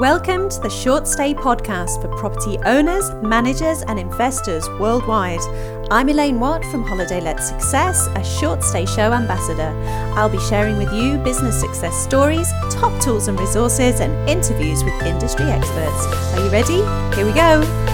[0.00, 5.40] Welcome to the Short Stay podcast for property owners, managers, and investors worldwide.
[5.90, 9.74] I'm Elaine Watt from Holiday Let Success, a short stay show ambassador.
[10.16, 15.02] I'll be sharing with you business success stories, top tools and resources, and interviews with
[15.02, 16.06] industry experts.
[16.32, 16.80] Are you ready?
[17.14, 17.89] Here we go.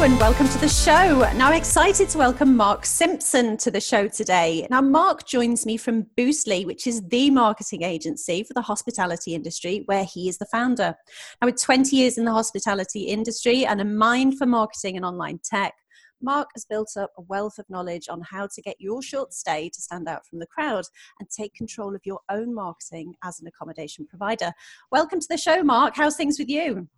[0.00, 1.18] And welcome to the show.
[1.34, 4.64] Now, I'm excited to welcome Mark Simpson to the show today.
[4.70, 9.82] Now, Mark joins me from Boostly, which is the marketing agency for the hospitality industry,
[9.86, 10.94] where he is the founder.
[11.42, 15.40] Now, with 20 years in the hospitality industry and a mind for marketing and online
[15.42, 15.74] tech,
[16.22, 19.68] Mark has built up a wealth of knowledge on how to get your short stay
[19.68, 20.84] to stand out from the crowd
[21.18, 24.52] and take control of your own marketing as an accommodation provider.
[24.92, 25.96] Welcome to the show, Mark.
[25.96, 26.88] How's things with you?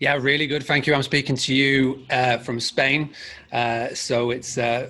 [0.00, 0.64] Yeah, really good.
[0.64, 0.94] Thank you.
[0.94, 3.12] I'm speaking to you uh, from Spain.
[3.52, 4.88] Uh, so it's uh,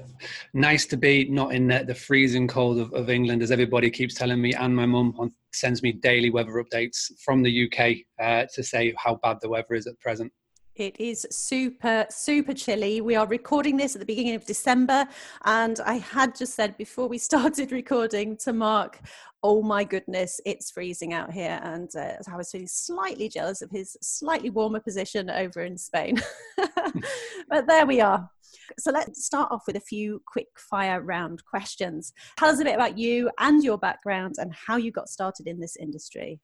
[0.54, 4.14] nice to be not in the, the freezing cold of, of, England, as everybody keeps
[4.14, 8.62] telling me, and my mum sends me daily weather updates from the UK uh, to
[8.62, 10.32] say how bad the weather is at present.
[10.80, 13.02] It is super, super chilly.
[13.02, 15.06] We are recording this at the beginning of December.
[15.44, 18.98] And I had just said before we started recording to Mark,
[19.42, 21.60] oh my goodness, it's freezing out here.
[21.62, 26.18] And uh, I was feeling slightly jealous of his slightly warmer position over in Spain.
[27.50, 28.30] but there we are.
[28.78, 32.14] So let's start off with a few quick fire round questions.
[32.38, 35.60] Tell us a bit about you and your background and how you got started in
[35.60, 36.40] this industry.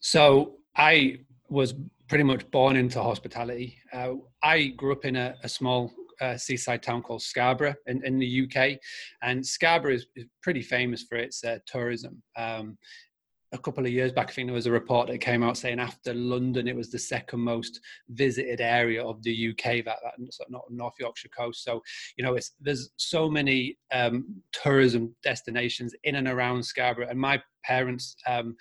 [0.00, 1.20] So I
[1.50, 1.74] was
[2.08, 3.78] pretty much born into hospitality.
[3.92, 4.12] Uh,
[4.42, 8.46] I grew up in a, a small uh, seaside town called Scarborough in, in the
[8.46, 8.78] UK,
[9.22, 12.22] and Scarborough is, is pretty famous for its uh, tourism.
[12.36, 12.78] Um,
[13.52, 15.80] a couple of years back, I think there was a report that came out saying
[15.80, 20.62] after London, it was the second most visited area of the UK, that, that not
[20.70, 21.64] North Yorkshire coast.
[21.64, 21.82] So,
[22.16, 27.08] you know, there's so many um, tourism destinations in and around Scarborough.
[27.08, 28.56] And my parents um,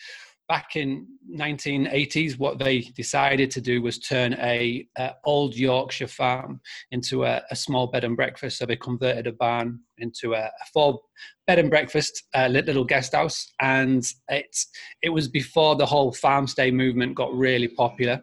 [0.49, 6.59] back in 1980s what they decided to do was turn a, a old yorkshire farm
[6.89, 8.57] into a, a, small bed and breakfast.
[8.57, 10.99] So they converted a barn into a, a four
[11.45, 14.57] bed and breakfast uh, little guest house and it,
[15.03, 18.21] it was before the whole farm stay movement got really popular.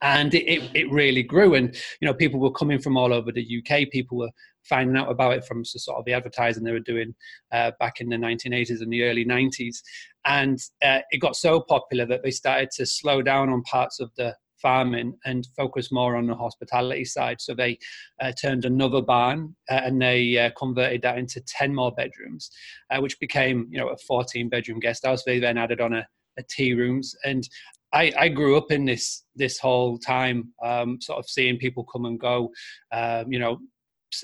[0.00, 3.30] And it, it, it really grew and you know people were coming from all over
[3.30, 4.30] the uk people were
[4.68, 7.14] finding out about it from sort of the advertising they were doing
[7.52, 9.76] uh, back in the 1980s and the early 90s.
[10.24, 14.10] And uh, it got so popular that they started to slow down on parts of
[14.16, 17.38] the farming and focus more on the hospitality side.
[17.38, 17.78] So they
[18.20, 22.50] uh, turned another barn uh, and they uh, converted that into 10 more bedrooms,
[22.90, 25.22] uh, which became, you know, a 14 bedroom guest house.
[25.22, 26.06] They then added on a,
[26.38, 27.14] a tea rooms.
[27.24, 27.46] And
[27.92, 32.06] I, I, grew up in this this whole time, um, sort of seeing people come
[32.06, 32.50] and go.
[32.90, 33.58] Um, you know,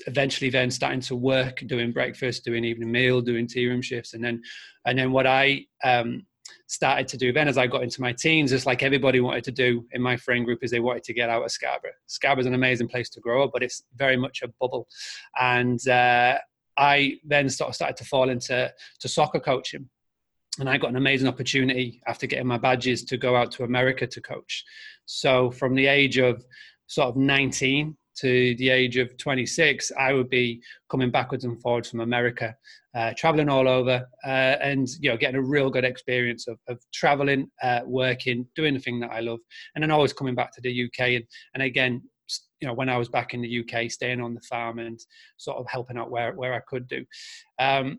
[0.07, 4.23] eventually then starting to work doing breakfast doing evening meal doing tea room shifts and
[4.23, 4.41] then
[4.85, 6.25] and then what i um,
[6.67, 9.51] started to do then as i got into my teens just like everybody wanted to
[9.51, 11.91] do in my friend group is they wanted to get out of scarborough.
[12.07, 14.87] Scarborough is an amazing place to grow up but it's very much a bubble.
[15.39, 16.37] And uh,
[16.77, 19.89] i then sort of started to fall into to soccer coaching.
[20.59, 24.05] And I got an amazing opportunity after getting my badges to go out to America
[24.05, 24.65] to coach.
[25.05, 26.43] So from the age of
[26.87, 31.89] sort of 19 to the age of 26, I would be coming backwards and forwards
[31.89, 32.55] from America,
[32.95, 36.79] uh, traveling all over, uh, and you know, getting a real good experience of, of
[36.93, 39.39] traveling, uh, working, doing the thing that I love,
[39.75, 40.99] and then always coming back to the UK.
[41.09, 41.23] And,
[41.53, 42.01] and again,
[42.59, 44.99] you know, when I was back in the UK, staying on the farm and
[45.37, 47.05] sort of helping out where where I could do.
[47.59, 47.97] Um,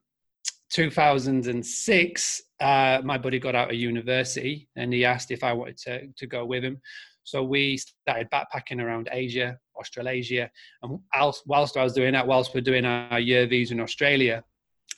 [0.73, 6.07] 2006, uh, my buddy got out of university and he asked if I wanted to,
[6.17, 6.81] to go with him.
[7.25, 10.51] So we started backpacking around Asia, Australasia,
[10.83, 10.99] and
[11.47, 14.45] whilst I was doing that, whilst we're doing our year visa in Australia,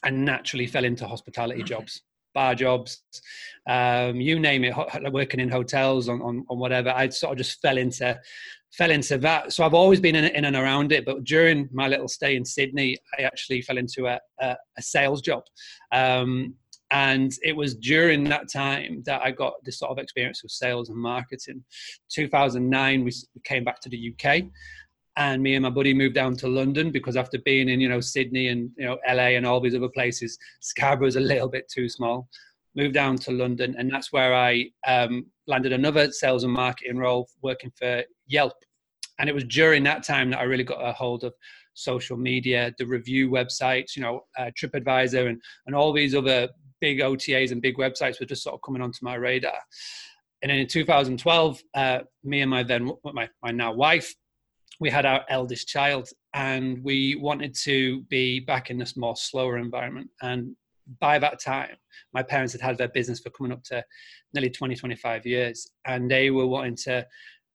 [0.03, 2.03] I naturally fell into hospitality jobs,
[2.35, 3.03] bar jobs,
[3.67, 4.75] um, you name it,
[5.13, 6.91] working in hotels on, on, on whatever.
[6.91, 8.21] I sort of just fell into
[8.73, 9.53] fell into that.
[9.53, 12.45] So I've always been in, in, and around it, but during my little stay in
[12.45, 15.45] Sydney, I actually fell into a, a, a sales job.
[15.93, 16.55] Um,
[16.91, 20.91] and it was during that time that I got this sort of experience with sales
[20.91, 21.65] and marketing.
[22.11, 23.13] 2009, we
[23.45, 24.45] came back to the UK,
[25.17, 28.01] and me and my buddy moved down to London because after being in, you know,
[28.01, 31.69] Sydney and you know LA and all these other places, Scarborough was a little bit
[31.69, 32.29] too small.
[32.77, 37.29] Moved down to London, and that's where I um, landed another sales and marketing role
[37.41, 38.55] working for Yelp.
[39.21, 41.35] And it was during that time that I really got a hold of
[41.75, 46.49] social media, the review websites, you know, uh, TripAdvisor, and and all these other
[46.85, 49.59] big OTAs and big websites were just sort of coming onto my radar.
[50.43, 54.15] And then in 2012, uh, me and my then my, my now wife,
[54.81, 59.57] we had our eldest child and we wanted to be back in this more slower
[59.57, 60.55] environment and
[61.01, 61.77] by that time
[62.13, 63.83] my parents had had their business for coming up to
[64.35, 67.07] nearly 20 25 years and they were wanting to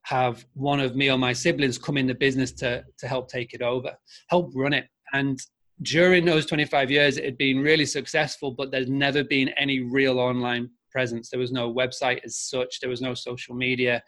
[0.03, 3.53] have one of me or my siblings come in the business to to help take
[3.53, 3.93] it over
[4.29, 5.39] help run it and
[5.81, 10.19] during those 25 years it had been really successful but there's never been any real
[10.19, 11.29] online presence.
[11.29, 12.79] There was no website as such.
[12.79, 14.03] There was no social media.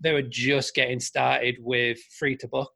[0.00, 2.72] They were just getting started with free to book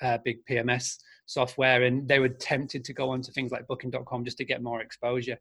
[0.00, 0.94] uh, big pms
[1.26, 4.80] software and they were tempted to go onto things like booking.com just to get more
[4.80, 5.36] exposure.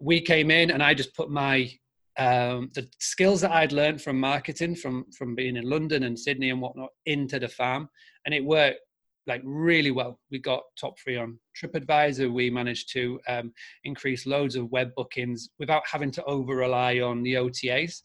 [0.00, 1.70] We came in and i just put my
[2.16, 6.50] um, the skills that i'd learned from marketing from from being in london and sydney
[6.50, 7.88] and whatnot into the farm
[8.24, 8.80] and it worked
[9.26, 10.18] like really well.
[10.30, 12.32] We got top three on tripadvisor.
[12.32, 13.52] We managed to um,
[13.84, 18.02] increase loads of web bookings without having to over rely on the otas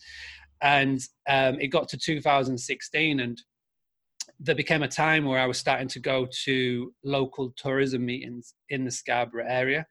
[0.62, 3.42] and um, it got to 2016 and
[4.40, 8.86] there became a time where I was starting to go to local tourism meetings in
[8.86, 9.86] the Scarborough area.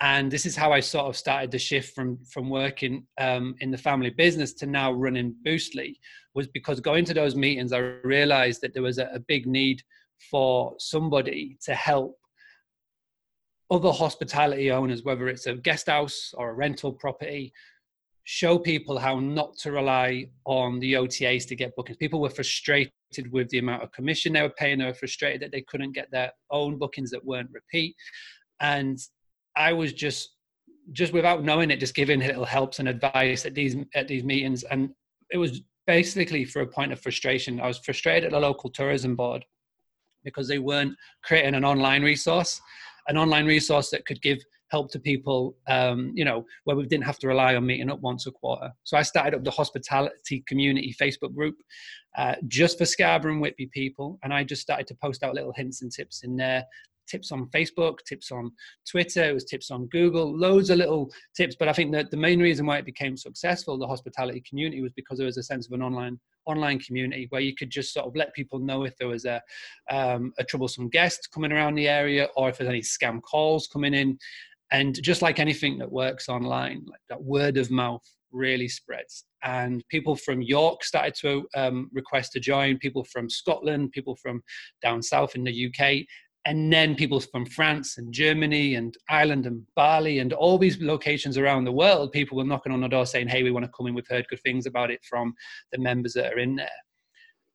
[0.00, 3.70] And this is how I sort of started the shift from from working um, in
[3.70, 5.94] the family business to now running Boostly
[6.34, 9.80] was because going to those meetings, I realized that there was a, a big need
[10.30, 12.16] for somebody to help
[13.70, 17.52] other hospitality owners, whether it's a guest house or a rental property,
[18.24, 21.96] show people how not to rely on the OTAs to get bookings.
[21.96, 22.92] People were frustrated
[23.30, 24.78] with the amount of commission they were paying.
[24.78, 27.96] They were frustrated that they couldn't get their own bookings that weren't repeat.
[28.60, 28.98] And
[29.56, 30.36] I was just,
[30.92, 34.64] just without knowing it, just giving little helps and advice at these at these meetings.
[34.64, 34.90] And
[35.30, 37.60] it was basically for a point of frustration.
[37.60, 39.44] I was frustrated at the local tourism board
[40.24, 42.60] because they weren't creating an online resource,
[43.08, 44.38] an online resource that could give
[44.70, 48.00] help to people, um, you know, where we didn't have to rely on meeting up
[48.00, 48.70] once a quarter.
[48.84, 51.56] So I started up the hospitality community Facebook group
[52.16, 54.18] uh, just for Scarborough and Whitby people.
[54.22, 56.64] And I just started to post out little hints and tips in there
[57.08, 58.50] tips on Facebook, tips on
[58.88, 61.56] Twitter, it was tips on Google, loads of little tips.
[61.58, 64.92] But I think that the main reason why it became successful, the hospitality community, was
[64.92, 68.06] because there was a sense of an online online community where you could just sort
[68.06, 69.40] of let people know if there was a
[69.90, 73.94] um, a troublesome guest coming around the area or if there's any scam calls coming
[73.94, 74.18] in
[74.72, 78.02] and just like anything that works online, like that word of mouth
[78.32, 79.24] really spreads.
[79.44, 84.42] And people from York started to um, request to join, people from Scotland, people from
[84.80, 86.06] down south in the UK,
[86.44, 91.38] and then people from France and Germany and Ireland and Bali and all these locations
[91.38, 92.10] around the world.
[92.10, 93.94] People were knocking on the door saying, Hey, we want to come in.
[93.94, 95.34] We've heard good things about it from
[95.70, 96.68] the members that are in there.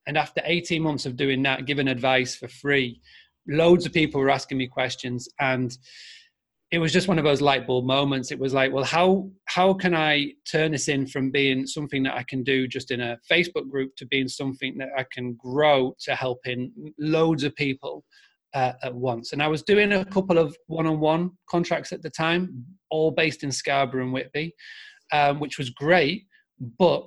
[0.07, 3.01] And after 18 months of doing that, giving advice for free,
[3.49, 5.27] loads of people were asking me questions.
[5.39, 5.77] And
[6.71, 9.73] it was just one of those light bulb moments it was like well how how
[9.73, 13.17] can i turn this in from being something that i can do just in a
[13.31, 18.03] facebook group to being something that i can grow to helping loads of people
[18.57, 22.65] uh, at once and i was doing a couple of one-on-one contracts at the time
[22.89, 24.51] all based in scarborough and whitby
[25.13, 26.25] um, which was great
[26.79, 27.05] but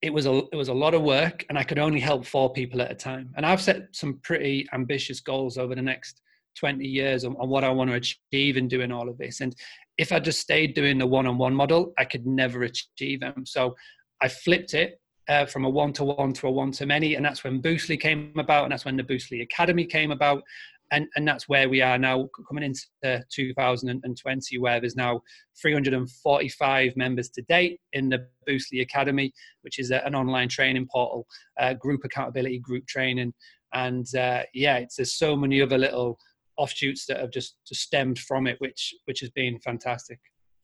[0.00, 2.50] it was a it was a lot of work and i could only help four
[2.52, 6.22] people at a time and i've set some pretty ambitious goals over the next
[6.58, 9.42] 20 years on, on what I want to achieve in doing all of this.
[9.42, 9.54] And
[9.98, 13.44] if I just stayed doing the one on one model, I could never achieve them.
[13.44, 13.76] So
[14.22, 17.14] I flipped it uh, from a one to one to a one to many.
[17.14, 18.64] And that's when Boostly came about.
[18.64, 20.42] And that's when the Boostly Academy came about.
[20.92, 25.20] And, and that's where we are now coming into 2020, where there's now
[25.60, 31.26] 345 members to date in the Boostly Academy, which is a, an online training portal,
[31.58, 33.34] uh, group accountability, group training.
[33.74, 36.18] And uh, yeah, it's, there's so many other little
[36.56, 40.20] offshoots that have just, just stemmed from it, which which has been fantastic.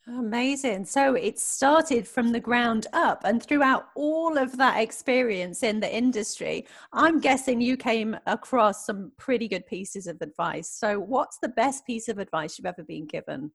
[0.08, 0.84] Amazing.
[0.84, 5.94] So it started from the ground up, and throughout all of that experience in the
[5.94, 10.68] industry, I'm guessing you came across some pretty good pieces of advice.
[10.68, 13.52] So, what's the best piece of advice you've ever been given?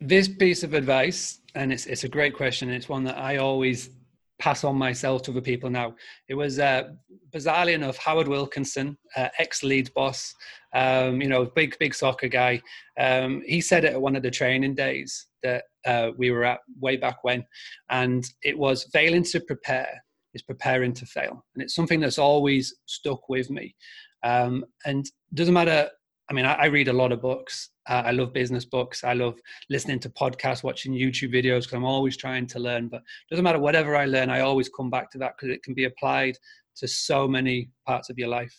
[0.00, 3.90] This piece of advice, and it's, it's a great question, it's one that I always
[4.38, 5.94] pass on myself to other people now.
[6.28, 6.90] It was uh,
[7.30, 10.34] bizarrely enough Howard Wilkinson, uh, ex Leeds boss,
[10.74, 12.60] um, you know, big big soccer guy.
[12.98, 16.60] Um, he said it at one of the training days that uh, we were at
[16.80, 17.44] way back when,
[17.90, 20.02] and it was failing to prepare
[20.34, 23.74] is preparing to fail, and it's something that's always stuck with me.
[24.22, 25.88] Um, and doesn't matter.
[26.28, 27.70] I mean, I, I read a lot of books.
[27.88, 29.04] Uh, I love business books.
[29.04, 29.38] I love
[29.70, 32.88] listening to podcasts, watching YouTube videos because I'm always trying to learn.
[32.88, 35.74] But doesn't matter whatever I learn, I always come back to that because it can
[35.74, 36.36] be applied
[36.76, 38.54] to so many parts of your life.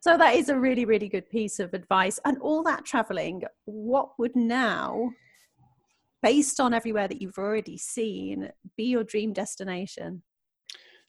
[0.00, 2.18] So that is a really, really good piece of advice.
[2.24, 5.10] And all that traveling, what would now,
[6.22, 10.22] based on everywhere that you've already seen, be your dream destination?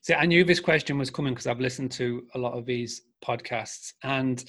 [0.02, 3.02] See, I knew this question was coming because I've listened to a lot of these
[3.24, 4.44] podcasts and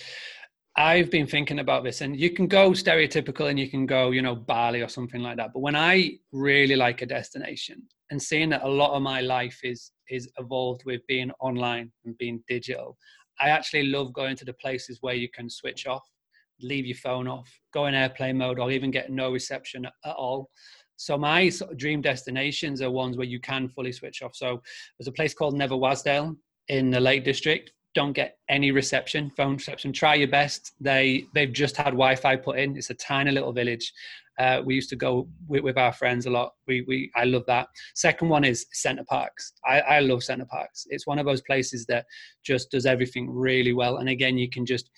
[0.79, 4.23] I've been thinking about this, and you can go stereotypical and you can go, you
[4.23, 5.53] know, Bali or something like that.
[5.53, 7.83] But when I really like a destination
[8.13, 12.17] and seeing that a lot of my life is is evolved with being online and
[12.17, 12.97] being digital,
[13.41, 16.09] I actually love going to the places where you can switch off,
[16.61, 20.49] leave your phone off, go in airplane mode, or even get no reception at all.
[20.95, 24.37] So my sort of dream destinations are ones where you can fully switch off.
[24.37, 24.63] So
[24.97, 26.37] there's a place called Nether Wasdale
[26.69, 29.93] in the Lake District don't get any reception, phone reception.
[29.93, 30.73] Try your best.
[30.81, 32.77] They they've just had Wi-Fi put in.
[32.77, 33.93] It's a tiny little village.
[34.39, 36.53] Uh, we used to go with, with, our friends a lot.
[36.69, 37.69] We we I love that.
[37.95, 39.53] Second one is Center Parcs.
[39.67, 40.87] I, I love Center Parcs.
[40.91, 42.07] It's one of those places that
[42.45, 43.97] just does everything really well.
[43.97, 44.91] And again, you can just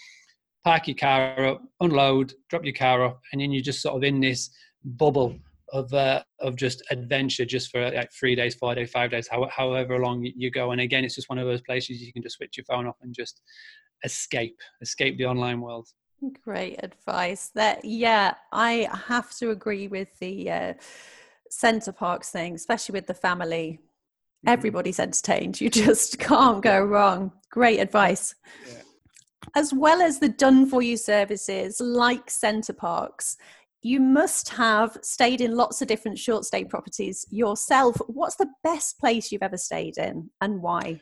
[0.62, 4.04] park your car up, unload, drop your car off, and then you're just sort of
[4.04, 4.50] in this
[4.84, 5.34] bubble
[5.72, 9.48] of uh, of just adventure just for like three days, four days, five days, how,
[9.50, 10.72] however long you go.
[10.72, 12.96] And again, it's just one of those places you can just switch your phone off
[13.02, 13.40] and just
[14.04, 15.88] escape, escape the online world.
[16.44, 17.50] Great advice.
[17.54, 20.74] That yeah, I have to agree with the uh,
[21.50, 23.80] Center Parcs thing, especially with the family.
[23.80, 24.48] Mm-hmm.
[24.48, 25.60] Everybody's entertained.
[25.60, 27.32] You just can't go wrong.
[27.50, 28.34] Great advice.
[28.66, 28.82] Yeah.
[29.56, 33.38] As well as the done for you services like Center Parcs,
[33.82, 37.96] you must have stayed in lots of different short stay properties yourself.
[38.06, 41.00] What's the best place you've ever stayed in and why?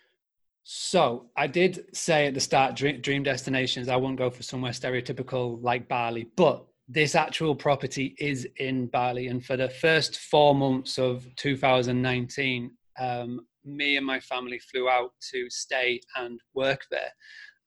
[0.63, 3.89] So I did say at the start, dream, dream destinations.
[3.89, 9.29] I won't go for somewhere stereotypical like Bali, but this actual property is in Bali.
[9.29, 12.71] And for the first four months of 2019,
[13.01, 17.13] um, me and my family flew out to stay and work there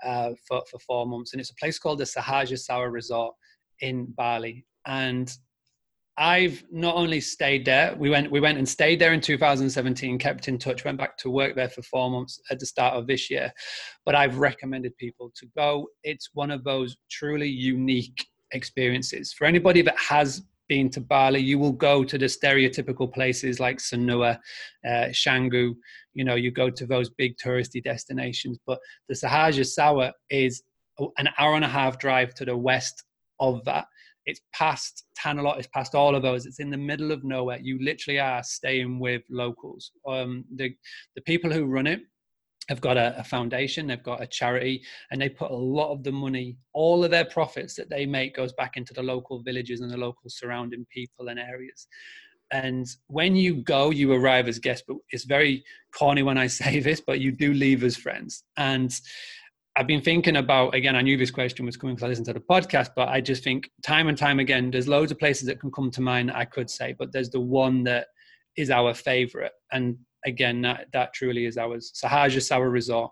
[0.05, 1.33] uh, for, for four months.
[1.33, 3.35] And it's a place called the Sahaja Sawa Resort
[3.81, 5.35] in Bali and
[6.17, 7.95] I've not only stayed there.
[7.95, 10.19] We went we went and stayed there in 2017.
[10.19, 10.83] Kept in touch.
[10.83, 13.51] Went back to work there for four months at the start of this year.
[14.05, 15.87] But I've recommended people to go.
[16.03, 21.39] It's one of those truly unique experiences for anybody that has been to Bali.
[21.39, 24.37] You will go to the stereotypical places like Sanur,
[24.85, 25.73] uh, Canggu.
[26.13, 28.59] You know, you go to those big touristy destinations.
[28.67, 30.61] But the Sahaja Sawa is
[31.17, 33.05] an hour and a half drive to the west
[33.39, 33.85] of that
[34.31, 36.45] it's past Tanah it's past all of those.
[36.45, 37.59] It's in the middle of nowhere.
[37.61, 39.91] You literally are staying with locals.
[40.07, 40.73] Um, the
[41.15, 42.01] the people who run it
[42.69, 46.03] have got a, a, foundation, they've got a charity, and they put a lot of
[46.03, 49.81] the money, all of their profits that they make goes back into the local villages
[49.81, 51.87] and the local surrounding people and areas.
[52.51, 56.79] And when you go, you arrive as guests, but it's very corny when I say
[56.79, 58.43] this, but you do leave as friends.
[58.57, 58.93] And
[59.75, 60.95] I've been thinking about again.
[60.95, 63.43] I knew this question was coming because I listened to the podcast, but I just
[63.43, 66.31] think time and time again, there's loads of places that can come to mind.
[66.31, 68.07] I could say, but there's the one that
[68.57, 71.93] is our favorite, and again, that that truly is ours.
[71.95, 73.11] Sahaja Sawa Resort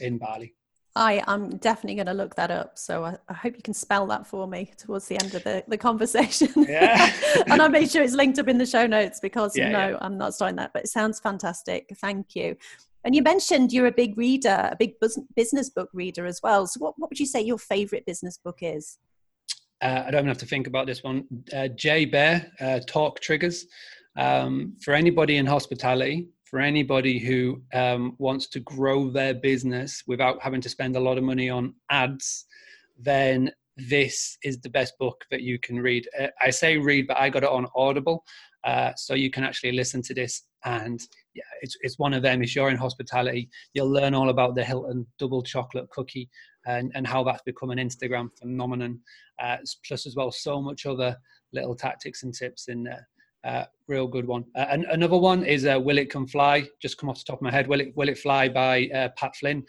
[0.00, 0.54] in Bali.
[0.96, 2.78] I am definitely going to look that up.
[2.78, 5.64] So I, I, hope you can spell that for me towards the end of the,
[5.66, 6.48] the conversation.
[6.68, 7.12] Yeah.
[7.48, 9.98] and I'll make sure it's linked up in the show notes because yeah, no, yeah.
[10.00, 11.88] I'm not starting that, but it sounds fantastic.
[11.96, 12.56] Thank you.
[13.04, 14.94] And you mentioned you're a big reader, a big
[15.36, 16.66] business book reader as well.
[16.66, 18.98] So, what, what would you say your favorite business book is?
[19.82, 21.24] Uh, I don't even have to think about this one.
[21.54, 23.66] Uh, Jay Baer, uh, Talk Triggers.
[24.16, 30.40] Um, for anybody in hospitality, for anybody who um, wants to grow their business without
[30.40, 32.46] having to spend a lot of money on ads,
[32.98, 36.08] then this is the best book that you can read.
[36.18, 38.24] Uh, I say read, but I got it on Audible.
[38.62, 41.00] Uh, so you can actually listen to this and
[41.34, 42.42] yeah, it's it's one of them.
[42.42, 46.28] If you're in hospitality, you'll learn all about the Hilton double chocolate cookie
[46.66, 49.00] and and how that's become an Instagram phenomenon.
[49.42, 49.56] Uh,
[49.86, 51.16] plus, as well, so much other
[51.52, 53.06] little tactics and tips in there.
[53.44, 54.44] Uh, real good one.
[54.56, 57.38] Uh, and another one is uh, "Will It Can Fly?" Just come off the top
[57.38, 57.66] of my head.
[57.66, 59.64] "Will It Will It Fly?" by uh, Pat Flynn.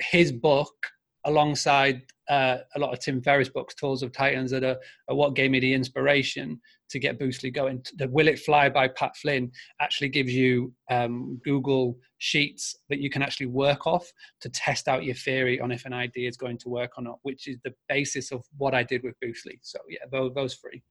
[0.00, 0.74] His book,
[1.24, 4.76] alongside uh, a lot of Tim Ferriss books, Tools of Titans, that are,
[5.08, 6.60] are what gave me the inspiration
[6.90, 7.84] to get Boostly going.
[7.96, 9.50] The Will It Fly by Pat Flynn
[9.80, 14.10] actually gives you um, Google Sheets that you can actually work off
[14.40, 17.18] to test out your theory on if an idea is going to work or not,
[17.22, 19.58] which is the basis of what I did with Boostly.
[19.62, 20.82] So yeah, those, those three.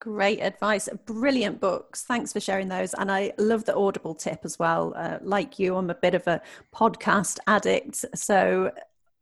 [0.00, 0.90] Great advice.
[1.06, 2.04] Brilliant books.
[2.04, 2.92] Thanks for sharing those.
[2.94, 4.92] And I love the Audible tip as well.
[4.94, 6.42] Uh, like you, I'm a bit of a
[6.74, 8.04] podcast addict.
[8.14, 8.72] So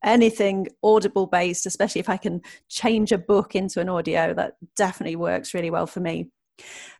[0.04, 5.16] anything audible based, especially if I can change a book into an audio, that definitely
[5.16, 6.30] works really well for me.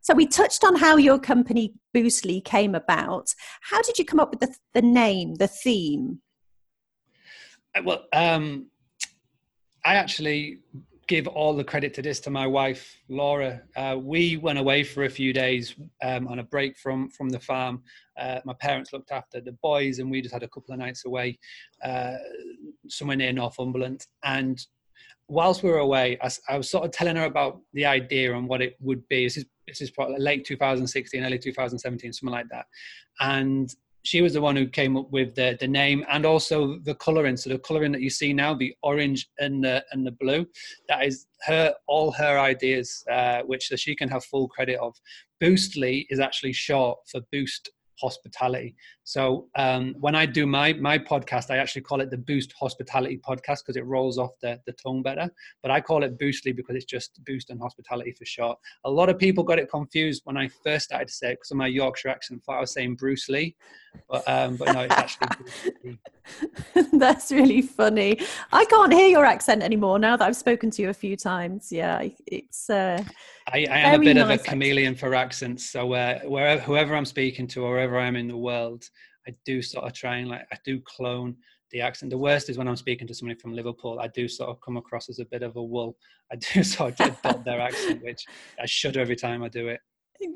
[0.01, 3.33] So we touched on how your company Boostly came about.
[3.61, 6.21] How did you come up with the, the name, the theme?
[7.73, 8.67] Uh, well, um,
[9.85, 10.59] I actually
[11.07, 13.61] give all the credit to this to my wife Laura.
[13.75, 17.39] Uh, we went away for a few days um, on a break from from the
[17.39, 17.83] farm.
[18.19, 21.05] Uh, my parents looked after the boys, and we just had a couple of nights
[21.05, 21.37] away
[21.83, 22.15] uh,
[22.87, 24.05] somewhere near Northumberland.
[24.23, 24.59] And
[25.27, 28.47] whilst we were away, I, I, was sort of telling her about the idea and
[28.47, 29.25] what it would be.
[29.25, 32.65] This is this is probably late 2016, early 2017, something like that.
[33.19, 33.73] And
[34.05, 37.35] she was the one who came up with the, the name and also the coloring.
[37.35, 40.45] So the coloring that you see now, the orange and the and the blue,
[40.87, 44.95] that is her all her ideas, uh, which she can have full credit of.
[45.41, 47.69] Boostly is actually short for boost
[47.99, 48.75] hospitality.
[49.07, 53.19] So um, when I do my my podcast, I actually call it the Boost Hospitality
[53.23, 55.29] Podcast because it rolls off the, the tongue better.
[55.61, 58.57] But I call it Boostly because it's just Boost and Hospitality for short.
[58.83, 61.51] A lot of people got it confused when I first started to say it because
[61.51, 62.43] of my Yorkshire accent.
[62.43, 63.55] Thought I was saying Bruce Lee,
[64.09, 65.99] but um, but no, it's actually.
[66.93, 68.19] That's really funny.
[68.51, 71.71] I can't hear your accent anymore now that I've spoken to you a few times.
[71.71, 72.71] Yeah, it's.
[72.71, 73.03] Uh,
[73.47, 75.11] I, I am a bit nice of a chameleon accent.
[75.11, 75.69] for accents.
[75.69, 78.89] So uh, wherever whoever I'm speaking to, or wherever I am in the world,
[79.27, 81.35] I do sort of try and like I do clone
[81.71, 82.09] the accent.
[82.09, 83.99] The worst is when I'm speaking to somebody from Liverpool.
[83.99, 85.97] I do sort of come across as a bit of a wool.
[86.31, 88.25] I do sort of adopt their accent, which
[88.61, 89.79] I shudder every time I do it.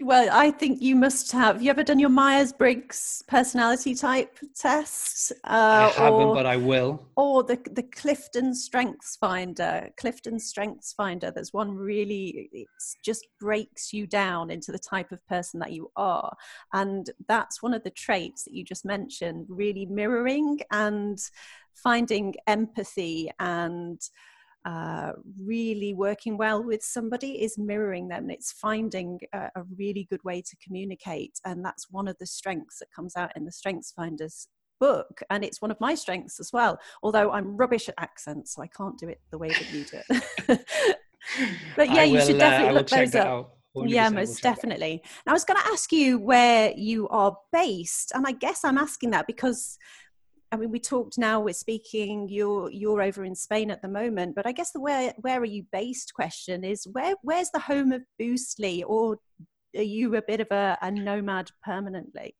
[0.01, 1.55] Well, I think you must have.
[1.55, 5.31] Have you ever done your Myers Briggs personality type test?
[5.43, 7.05] Uh, I haven't, or, but I will.
[7.15, 9.89] Or the the Clifton Strengths Finder.
[9.97, 11.31] Clifton Strengths Finder.
[11.31, 12.49] There's one really.
[12.51, 12.67] It
[13.03, 16.35] just breaks you down into the type of person that you are,
[16.73, 19.45] and that's one of the traits that you just mentioned.
[19.49, 21.19] Really mirroring and
[21.73, 24.01] finding empathy and
[24.65, 28.29] uh, really working well with somebody is mirroring them.
[28.29, 31.39] It's finding a, a, really good way to communicate.
[31.45, 34.47] And that's one of the strengths that comes out in the Strengths Finders
[34.79, 35.21] book.
[35.29, 38.67] And it's one of my strengths as well, although I'm rubbish at accents, so I
[38.67, 40.65] can't do it the way that you do it.
[41.75, 43.55] but yeah, will, you should uh, definitely uh, look those up.
[43.75, 45.03] Yeah, most definitely.
[45.27, 49.11] I was going to ask you where you are based, and I guess I'm asking
[49.11, 49.77] that because
[50.51, 51.39] I mean, we talked now.
[51.39, 52.27] We're speaking.
[52.29, 55.45] You're you're over in Spain at the moment, but I guess the where where are
[55.45, 59.17] you based question is where where's the home of Boostly, or
[59.75, 62.35] are you a bit of a, a nomad permanently?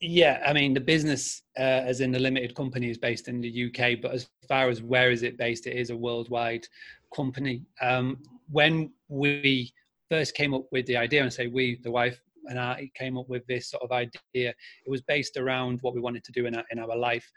[0.00, 3.66] Yeah, I mean the business, uh, as in the limited company, is based in the
[3.66, 6.66] UK, but as far as where is it based, it is a worldwide
[7.14, 7.64] company.
[7.80, 8.18] Um,
[8.50, 9.72] when we
[10.10, 13.28] first came up with the idea, and say we, the wife, and I came up
[13.28, 14.14] with this sort of idea.
[14.34, 17.30] It was based around what we wanted to do in our, in our life.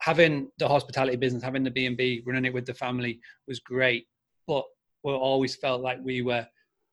[0.00, 3.60] Having the hospitality business, having the B and B, running it with the family was
[3.60, 4.06] great,
[4.46, 4.64] but
[5.02, 6.46] we always felt like we were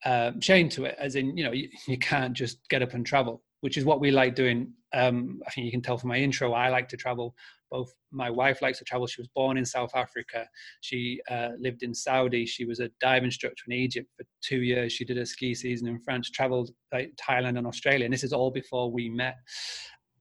[0.06, 0.96] um, chained to it.
[1.00, 4.00] As in, you know, you, you can't just get up and travel, which is what
[4.00, 4.74] we like doing.
[4.94, 6.54] Um, I think you can tell from my intro.
[6.54, 7.36] I like to travel
[7.70, 9.08] both my wife likes to travel.
[9.08, 10.48] She was born in South Africa.
[10.82, 12.46] She uh, lived in Saudi.
[12.46, 14.94] She was a dive instructor in Egypt for two years.
[14.94, 18.06] She did a ski season in France, traveled like Thailand and Australia.
[18.06, 19.36] And this is all before we met.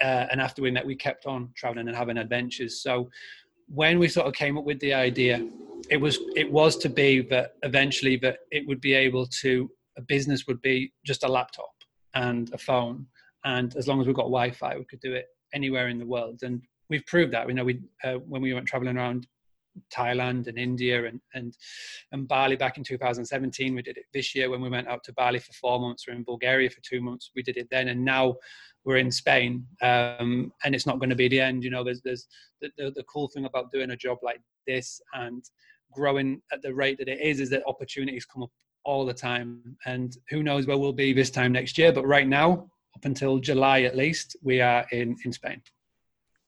[0.03, 2.83] Uh, and after we met, we kept on traveling and having adventures.
[2.83, 3.09] So
[3.69, 5.47] when we sort of came up with the idea,
[5.91, 10.03] it was it was to be that eventually that it would be able to a
[10.03, 11.73] business would be just a laptop
[12.15, 13.07] and a phone,
[13.45, 16.41] and as long as we've got Wi-Fi, we could do it anywhere in the world.
[16.43, 17.46] And we've proved that.
[17.46, 19.27] We know we uh, when we went traveling around
[19.94, 21.57] Thailand and India and, and
[22.12, 23.75] and Bali back in 2017.
[23.75, 26.07] We did it this year when we went out to Bali for four months.
[26.07, 27.31] We're in Bulgaria for two months.
[27.35, 28.37] We did it then, and now
[28.85, 29.66] we're in Spain.
[29.83, 31.64] Um, and it's not going to be the end.
[31.64, 32.27] You know, there's there's
[32.61, 35.44] the, the, the cool thing about doing a job like this and
[35.92, 38.51] growing at the rate that it is is that opportunities come up
[38.85, 39.77] all the time.
[39.87, 41.92] And who knows where we'll be this time next year?
[41.92, 45.61] But right now, up until July at least, we are in in Spain.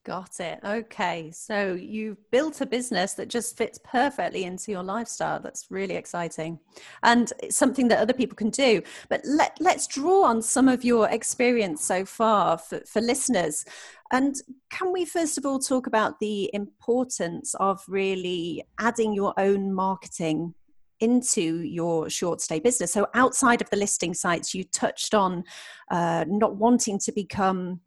[0.05, 0.59] Got it.
[0.63, 1.29] Okay.
[1.31, 5.41] So you've built a business that just fits perfectly into your lifestyle.
[5.41, 6.57] That's really exciting.
[7.03, 8.81] And it's something that other people can do.
[9.09, 13.65] But let, let's draw on some of your experience so far for, for listeners.
[14.11, 14.35] And
[14.71, 20.55] can we first of all talk about the importance of really adding your own marketing
[21.01, 22.93] into your short stay business?
[22.93, 25.43] So, outside of the listing sites, you touched on
[25.91, 27.81] uh, not wanting to become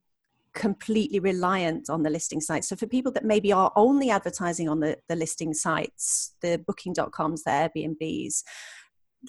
[0.55, 2.69] completely reliant on the listing sites.
[2.69, 7.45] So for people that maybe are only advertising on the, the listing sites, the booking.coms,
[7.45, 8.43] the Airbnbs,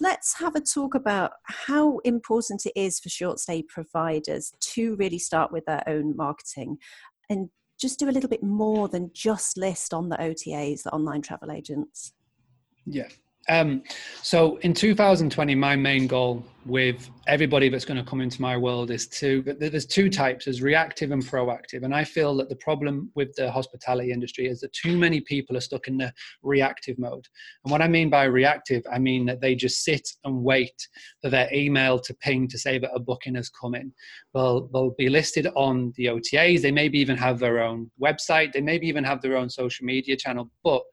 [0.01, 5.19] let's have a talk about how important it is for short stay providers to really
[5.19, 6.77] start with their own marketing
[7.29, 11.21] and just do a little bit more than just list on the OTAs, the online
[11.21, 12.13] travel agents.
[12.85, 13.07] Yeah.
[13.49, 13.83] Um,
[14.21, 18.89] so in 2020, my main goal with everybody that's going to come into my world
[18.89, 21.83] is to there's two types there's reactive and proactive.
[21.83, 25.57] And i feel that the problem with the hospitality industry is that too many people
[25.57, 27.27] are stuck in the reactive mode.
[27.63, 30.87] And what i mean by reactive i mean that they just sit and wait
[31.21, 33.91] for their email to ping to say that a booking has come in.
[34.33, 38.61] Well they'll be listed on the otas they maybe even have their own website they
[38.61, 40.83] maybe even have their own social media channel but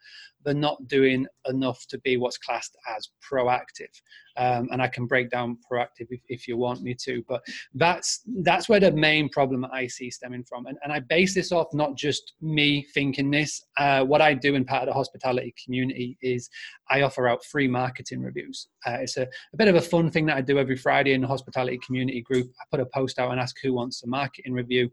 [0.44, 4.00] they're not doing enough to be what's classed as proactive.
[4.36, 7.22] Um, and I can break down proactive if, if, you want me to.
[7.28, 7.42] But
[7.74, 10.66] that's that's where the main problem I see stemming from.
[10.66, 13.64] And, and I base this off not just me thinking this.
[13.76, 16.48] Uh, what I do in part of the hospitality community is
[16.90, 18.68] I offer out free marketing reviews.
[18.86, 21.20] Uh, it's a, a bit of a fun thing that I do every Friday in
[21.20, 22.50] the hospitality community group.
[22.60, 24.90] I put a post out and ask who wants a marketing review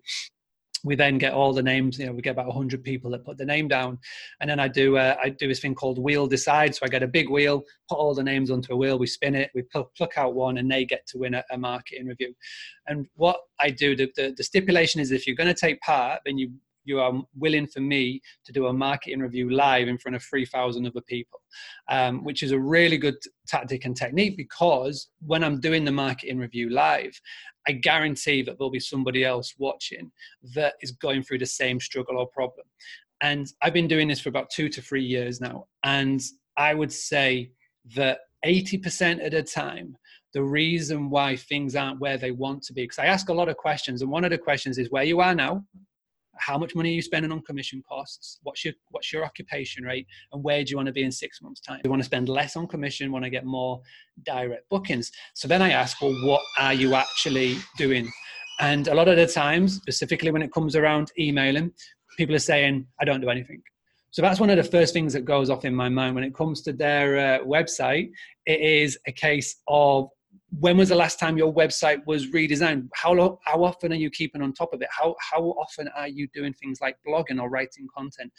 [0.87, 3.37] we then get all the names you know we get about 100 people that put
[3.37, 3.99] the name down.
[4.39, 6.73] And then i do uh, i do this thing called wheel decide.
[6.73, 9.35] So i get a big wheel put all the names onto a wheel we spin
[9.35, 12.33] it we pluck, pluck out one and they get to win a, a marketing review.
[12.87, 16.21] And what i do the, the, the stipulation is if you're going to take part
[16.25, 16.51] then you
[16.87, 20.87] you are willing for me to do a marketing review live in front of 3,000
[20.87, 21.39] other people,
[21.89, 26.39] um, which is a really good tactic and technique because when I'm doing the marketing
[26.39, 27.19] review live,
[27.67, 30.11] I guarantee that there'll be somebody else watching
[30.55, 32.65] that is going through the same struggle or problem.
[33.21, 35.65] And I've been doing this for about two to three years now.
[35.83, 36.21] And
[36.55, 37.51] I would say
[37.95, 39.97] that 80% of the time,
[40.33, 43.49] the reason why things aren't where they want to be, because I ask a lot
[43.49, 45.65] of questions, and one of the questions is where you are now,
[46.39, 48.39] how much money are you spending on commission costs?
[48.43, 50.07] What's your what's your occupation rate?
[50.31, 51.81] And where do you want to be in six months time?
[51.83, 53.81] You want to spend less on commission want to get more
[54.23, 55.11] direct bookings?
[55.33, 58.11] So then i ask well what are you actually doing?
[58.59, 61.71] And a lot of the times specifically when it comes around emailing
[62.17, 63.61] people are saying i don't do anything.
[64.11, 66.33] So that's one of the first things that goes off in my mind when it
[66.33, 68.09] comes to their uh, website.
[68.45, 70.09] It is a case of
[70.59, 72.87] when was the last time your website was redesigned?
[72.93, 74.87] How how often are you keeping on top of it?
[74.91, 78.31] How how often are you doing things like blogging or writing content?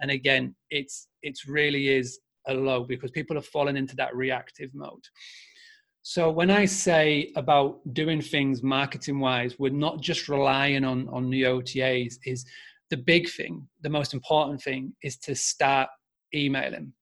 [0.00, 4.70] And again it's it's really is a low because people have fallen into that reactive
[4.74, 5.04] mode.
[6.02, 11.28] So when i say about doing things marketing wise we're not just relying on on
[11.28, 12.46] the otas is
[12.88, 15.90] the big thing the most important thing is to start
[16.34, 16.92] emailing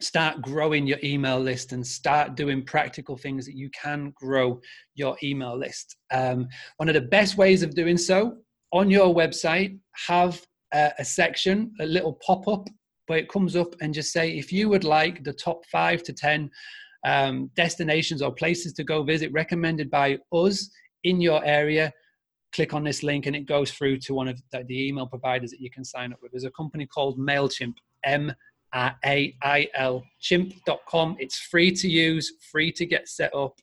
[0.00, 4.60] start growing your email list and start doing practical things that you can grow
[4.94, 5.96] your email list.
[6.12, 8.38] Um, one of the best ways of doing so
[8.72, 10.40] on your website, have
[10.72, 12.68] a, a section, a little pop up
[13.06, 16.12] where it comes up and just say, if you would like the top five to
[16.12, 16.50] 10
[17.04, 20.70] um, destinations or places to go visit recommended by us
[21.04, 21.92] in your area,
[22.52, 25.50] click on this link and it goes through to one of the, the email providers
[25.50, 26.32] that you can sign up with.
[26.32, 28.32] There's a company called MailChimp, M
[28.72, 31.16] at ailchimp.com.
[31.18, 33.54] It's free to use, free to get set up.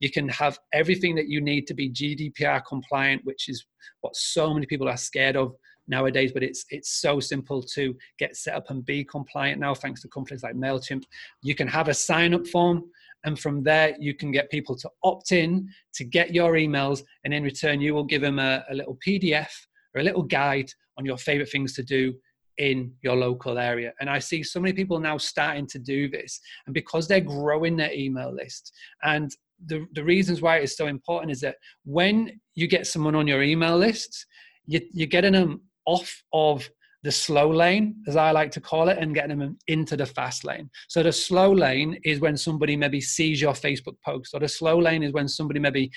[0.00, 3.66] You can have everything that you need to be GDPR compliant, which is
[4.00, 5.54] what so many people are scared of
[5.86, 10.00] nowadays but it's it's so simple to get set up and be compliant now thanks
[10.00, 11.02] to companies like mailchimp
[11.42, 12.82] you can have a sign up form
[13.24, 17.34] and from there you can get people to opt in to get your emails and
[17.34, 19.50] in return you will give them a, a little pdf
[19.94, 22.14] or a little guide on your favorite things to do
[22.58, 23.92] in your local area.
[24.00, 26.40] And I see so many people now starting to do this.
[26.66, 29.30] And because they're growing their email list, and
[29.66, 33.26] the, the reasons why it is so important is that when you get someone on
[33.26, 34.26] your email list,
[34.66, 36.68] you, you're getting them off of
[37.02, 40.42] the slow lane, as I like to call it, and getting them into the fast
[40.42, 40.70] lane.
[40.88, 44.78] So the slow lane is when somebody maybe sees your Facebook post, or the slow
[44.78, 45.90] lane is when somebody maybe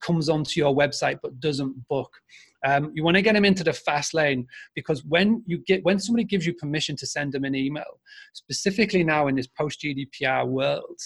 [0.00, 2.10] comes onto your website but doesn't book.
[2.66, 5.98] Um, you want to get them into the fast lane because when you get when
[5.98, 8.00] somebody gives you permission to send them an email,
[8.32, 10.98] specifically now in this post GDPR world,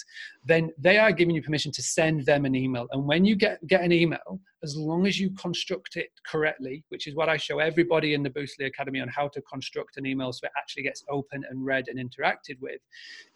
[0.45, 2.87] then they are giving you permission to send them an email.
[2.91, 7.05] And when you get get an email, as long as you construct it correctly, which
[7.05, 10.31] is what I show everybody in the Boostly Academy on how to construct an email
[10.31, 12.79] so it actually gets open and read and interacted with,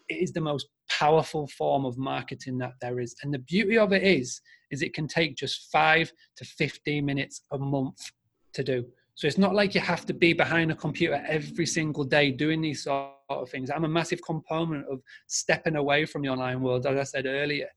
[0.08, 3.14] it is the most powerful form of marketing that there is.
[3.22, 7.42] And the beauty of it is, is it can take just five to 15 minutes
[7.52, 8.10] a month
[8.54, 8.86] to do.
[9.14, 12.60] So it's not like you have to be behind a computer every single day doing
[12.60, 13.68] these sort of things.
[13.68, 17.68] I'm a massive component of stepping away from the online world, as I said earlier.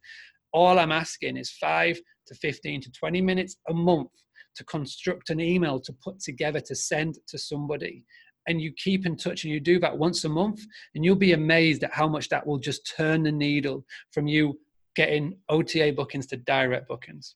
[0.53, 1.99] All I'm asking is five
[2.31, 4.09] to 15 to 20 minutes a month
[4.55, 8.03] to construct an email to put together to send to somebody.
[8.47, 10.61] And you keep in touch and you do that once a month
[10.95, 14.59] and you'll be amazed at how much that will just turn the needle from you
[14.95, 17.35] getting OTA bookings to direct bookings.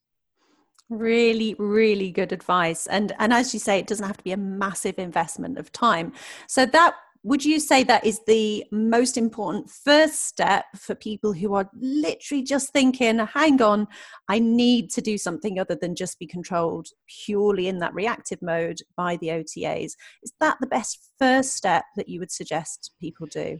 [0.89, 2.85] Really really good advice.
[2.87, 6.13] And and as you say it doesn't have to be a massive investment of time.
[6.47, 11.55] So that would you say that is the most important first step for people who
[11.55, 13.87] are literally just thinking, hang on,
[14.29, 16.85] I need to do something other than just be controlled
[17.25, 19.93] purely in that reactive mode by the OTAs?
[20.21, 23.59] Is that the best first step that you would suggest people do?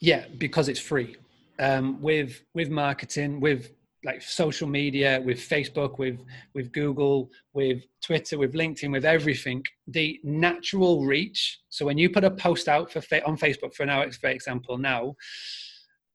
[0.00, 1.16] Yeah, because it's free.
[1.58, 3.72] Um, with with marketing, with
[4.04, 6.18] like social media with facebook with
[6.54, 11.60] with google with twitter with linkedin with everything the natural reach.
[11.68, 15.14] So when you put a post out for on facebook for now for example now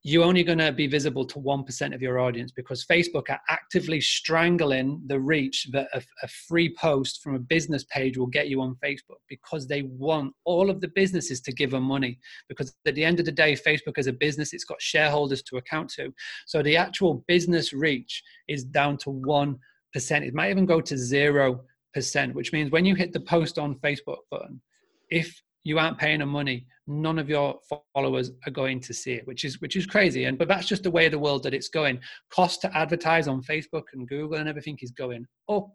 [0.04, 4.00] you're only going to be visible to 1% of your audience because Facebook are actively
[4.00, 8.62] strangling the reach that a, a, free post from a business page will get you
[8.62, 12.20] on Facebook because they want all of the businesses to give them money.
[12.48, 15.58] Because at the end of the day, Facebook is a business, it's got shareholders to
[15.58, 16.14] account to.
[16.46, 19.58] So the actual business reach is down to 1%.
[19.96, 24.20] It might even go to 0%, which means when you hit the post on Facebook
[24.30, 24.62] button,
[25.10, 26.66] if you aren't paying them money.
[26.88, 27.60] None of your
[27.94, 30.26] followers are going to see it which is which is crazy.
[30.26, 32.00] And but that's just the way the world that it's going.
[32.32, 35.70] Cost to advertise on facebook and google and everything is going up.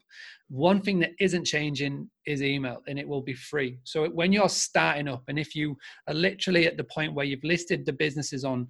[0.49, 3.79] One thing that isn't changing is email and it will be free.
[3.85, 5.77] So when you're starting up and if you
[6.09, 8.68] are literally at the point where you've listed the businesses on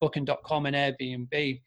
[0.00, 1.60] booking.com and airbnb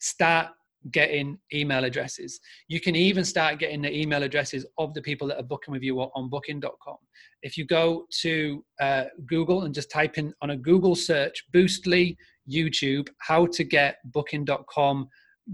[0.00, 0.48] start
[0.90, 2.40] getting email addresses.
[2.68, 5.82] You can even start getting the email addresses of the people that are booking with
[5.82, 6.96] you on booking.com.
[7.42, 12.16] If you go to uh, Google and just type in on a Google search, Boostly
[12.50, 15.08] YouTube, how to get booking.com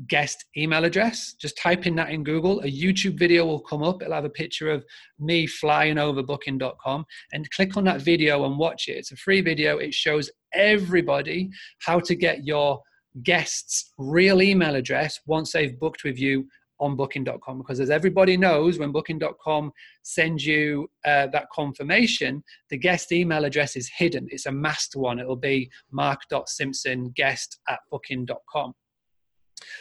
[0.09, 1.35] guest email address.
[1.41, 2.61] Just type in that in Google.
[2.61, 4.03] A YouTube video will come up.
[4.03, 4.85] It'll have a picture of
[5.19, 8.93] me flying over booking.com and click on that video and watch it.
[8.97, 9.79] It's a free video.
[9.79, 12.81] It shows everybody how to get your
[13.23, 16.47] guest's real email address once they've booked with you
[16.81, 19.71] on booking.com because as everybody knows when booking.com
[20.03, 24.27] sends you uh, that confirmation the guest email address is hidden.
[24.31, 25.21] It's a masked one.
[25.21, 28.75] It'll be mark.simpson guest at booking.com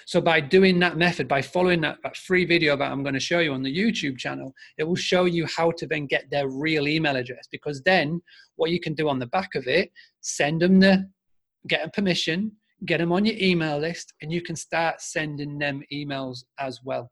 [0.06, 3.20] so by doing that method by following that, that free video that i'm going to
[3.20, 6.48] show you on the youtube channel it will show you how to then get their
[6.48, 8.22] real email address because then
[8.56, 9.92] what you can do on the back of it
[10.22, 11.10] send them the
[11.68, 12.52] get them permission
[12.86, 17.12] get them on your email list and you can start sending them emails as well.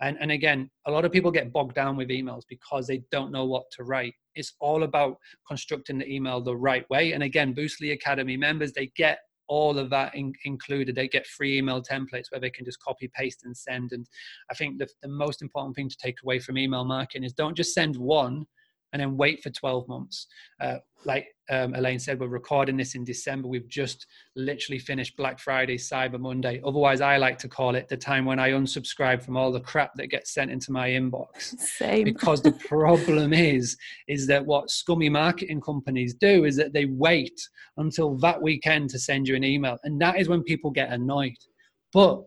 [0.00, 3.32] And, and again a lot of people get bogged down with emails because they don't
[3.32, 4.14] know what to write.
[4.34, 7.12] It's all about constructing the email the right way.
[7.12, 10.94] And again boostly academy members they get all of that in, included.
[10.94, 13.92] They get free email templates where they can just copy paste and send.
[13.92, 14.06] And
[14.50, 17.56] i think the, the most important thing to take away from email marketing is don't
[17.56, 18.46] just send one
[18.92, 20.26] and then wait for 12 months.
[20.60, 23.48] Uh, like um, Elaine said, we're recording this in December.
[23.48, 26.60] We've just literally finished Black Friday, Cyber Monday.
[26.64, 29.94] Otherwise, I like to call it the time when I unsubscribe from all the crap
[29.94, 31.58] that gets sent into my inbox.
[31.58, 32.04] Same.
[32.04, 33.76] Because the problem is,
[34.08, 37.40] is that what scummy marketing companies do is that they wait
[37.76, 41.32] until that weekend to send you an email, and that is when people get annoyed.
[41.92, 42.22] But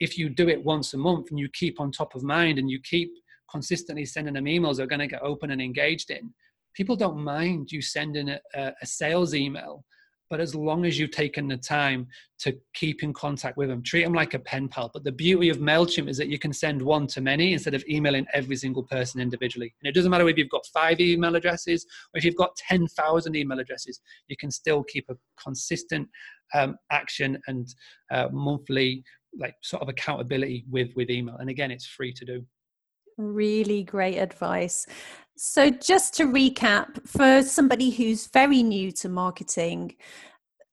[0.00, 2.70] if you do it once a month and you keep on top of mind and
[2.70, 3.10] you keep
[3.50, 6.32] consistently sending them emails are going to get open and engaged in.
[6.74, 9.84] People don't mind you sending a, a, sales email
[10.28, 12.06] but as long as you've taken the time
[12.38, 14.90] to keep in contact with them treat them like a pen pal.
[14.92, 17.84] But the beauty of mailchimp is that you can send one to many instead of
[17.88, 19.74] emailing every single person individually.
[19.80, 23.36] And it doesn't matter if you've got five email addresses or if you've got 10,000
[23.36, 26.08] email addresses you can still keep a consistent
[26.54, 27.66] um, action and
[28.10, 29.02] uh, monthly
[29.38, 31.36] like sort of accountability with with email.
[31.36, 32.44] And again it's free to do
[33.18, 34.86] Really great advice.
[35.36, 39.96] So, just to recap, for somebody who's very new to marketing,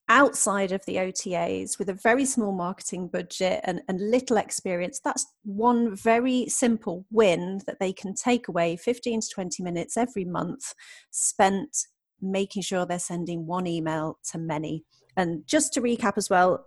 [0.10, 5.25] outside of the OTAs with a very small marketing budget and, and, little experience, that's
[5.43, 10.73] one very simple win that they can take away 15 to 20 minutes every month
[11.12, 11.88] spent
[12.21, 14.84] making sure they're sending one email to many.
[15.17, 16.65] And just to recap as well,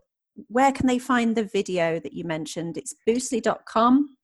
[0.48, 2.76] where can they find the video that you mentioned?
[2.76, 4.15] It's boostly.com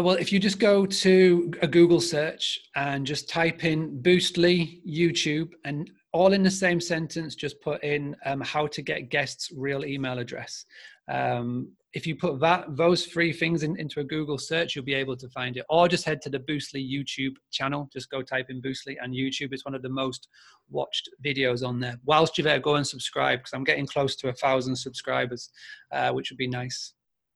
[0.00, 5.50] well, if you just go to a Google search and just type in Boostly YouTube
[5.64, 9.84] and all in the same sentence, just put in um, how to get guests' real
[9.84, 10.64] email address.
[11.08, 14.94] Um, if you put that those three things in, into a Google search, you'll be
[14.94, 15.66] able to find it.
[15.68, 17.90] Or just head to the Boostly YouTube channel.
[17.92, 19.52] Just go type in Boostly and YouTube.
[19.52, 20.28] It's one of the most
[20.70, 21.98] watched videos on there.
[22.04, 25.50] Whilst you're there, go and subscribe because I'm getting close to a thousand subscribers,
[25.90, 26.94] uh, which would be nice.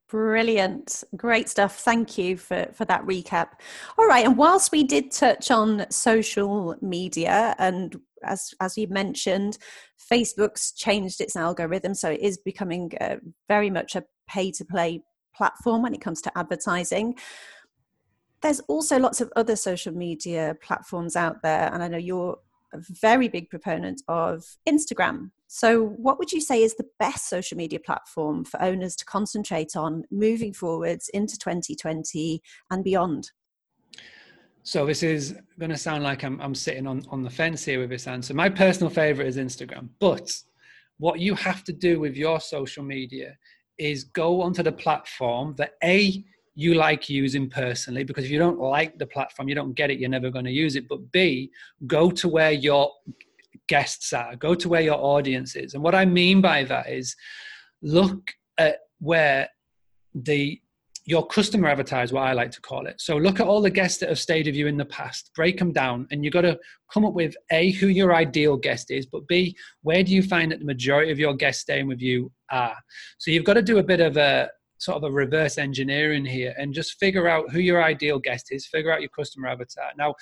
[0.08, 1.02] Brilliant.
[1.16, 1.80] Great stuff.
[1.80, 3.48] Thank you for, for that recap.
[3.98, 4.24] All right.
[4.24, 9.58] And whilst we did touch on social media, and as, as you mentioned,
[10.10, 11.94] Facebook's changed its algorithm.
[11.94, 13.16] So it is becoming uh,
[13.48, 15.02] very much a pay to play
[15.34, 17.16] platform when it comes to advertising.
[18.42, 21.68] There's also lots of other social media platforms out there.
[21.72, 22.38] And I know you're
[22.76, 25.30] a very big proponent of Instagram.
[25.48, 29.76] So, what would you say is the best social media platform for owners to concentrate
[29.76, 33.30] on moving forwards into 2020 and beyond?
[34.66, 37.78] So this is going to sound like I'm, I'm sitting on, on the fence here
[37.78, 38.34] with this answer.
[38.34, 39.90] My personal favorite is Instagram.
[40.00, 40.28] But
[40.98, 43.36] what you have to do with your social media
[43.78, 46.24] is go onto the platform that A,
[46.56, 49.98] you like using personally, because if you don't like the platform, you don't get it,
[49.98, 50.88] you're never going to use it.
[50.88, 51.50] But B,
[51.86, 52.90] go to where your
[53.68, 55.74] guests are, go to where your audience is.
[55.74, 57.14] And what I mean by that is
[57.82, 59.48] look at where
[60.14, 60.58] the
[61.08, 63.00] your customer is what I like to call it.
[63.00, 65.56] So look at all the guests that have stayed with you in the past, break
[65.56, 66.58] them down, and you've got to
[66.92, 70.50] come up with A, who your ideal guest is, but B, where do you find
[70.50, 72.76] that the majority of your guests staying with you are?
[73.18, 76.54] So you've got to do a bit of a sort of a reverse engineering here
[76.58, 79.90] and just figure out who your ideal guest is, figure out your customer avatar.
[79.96, 80.14] Now,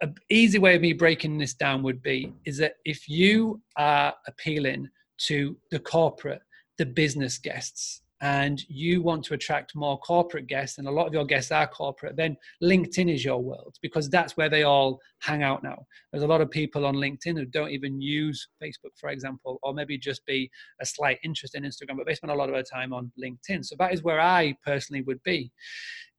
[0.00, 4.14] an easy way of me breaking this down would be is that if you are
[4.26, 6.42] appealing to the corporate,
[6.78, 11.12] the business guests, and you want to attract more corporate guests, and a lot of
[11.12, 15.42] your guests are corporate, then LinkedIn is your world because that's where they all hang
[15.42, 15.84] out now.
[16.12, 19.74] There's a lot of people on LinkedIn who don't even use Facebook, for example, or
[19.74, 20.50] maybe just be
[20.80, 23.64] a slight interest in Instagram, but they spend a lot of their time on LinkedIn.
[23.64, 25.52] So that is where I personally would be.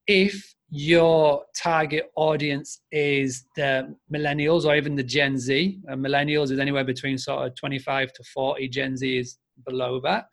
[0.06, 6.58] If your target audience is the millennials or even the Gen Z, uh, millennials is
[6.58, 10.26] anywhere between sort of 25 to 40, Gen Z is below that,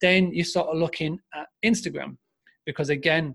[0.00, 2.16] then you start looking at Instagram.
[2.66, 3.34] Because again,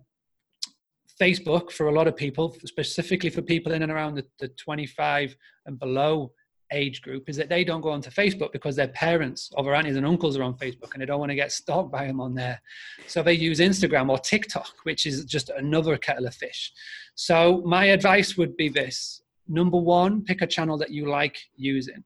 [1.19, 5.36] Facebook, for a lot of people, specifically for people in and around the, the 25
[5.65, 6.32] and below
[6.71, 9.95] age group, is that they don't go onto Facebook because their parents or their aunties
[9.95, 12.34] and uncles are on Facebook and they don't want to get stalked by them on
[12.34, 12.60] there.
[13.08, 16.71] So they use Instagram or TikTok, which is just another kettle of fish.
[17.15, 22.03] So my advice would be this number one, pick a channel that you like using.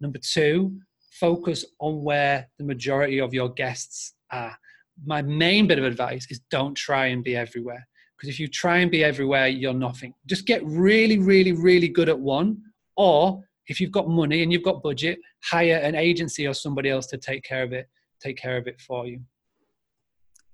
[0.00, 0.80] Number two,
[1.20, 4.56] focus on where the majority of your guests are.
[5.04, 7.86] My main bit of advice is don't try and be everywhere.
[8.16, 10.14] Because if you try and be everywhere, you're nothing.
[10.26, 12.62] Just get really, really, really good at one.
[12.96, 17.06] Or if you've got money and you've got budget, hire an agency or somebody else
[17.08, 17.88] to take care of it,
[18.20, 19.20] take care of it for you.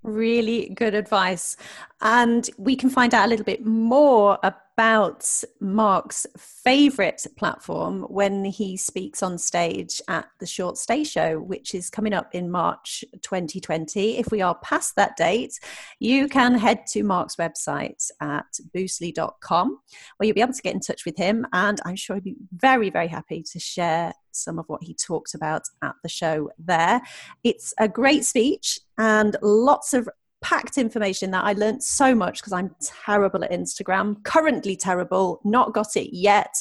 [0.01, 1.55] Really good advice.
[2.03, 8.75] And we can find out a little bit more about Mark's favorite platform when he
[8.75, 14.17] speaks on stage at the Short Stay Show, which is coming up in March 2020.
[14.17, 15.59] If we are past that date,
[15.99, 19.79] you can head to Mark's website at boostly.com
[20.17, 21.45] where you'll be able to get in touch with him.
[21.53, 25.35] And I'm sure he'd be very, very happy to share some of what he talked
[25.35, 27.01] about at the show there.
[27.43, 30.09] It's a great speech and lots of
[30.43, 35.73] packed information that I learned so much because I'm terrible at Instagram, currently terrible, not
[35.73, 36.53] got it yet.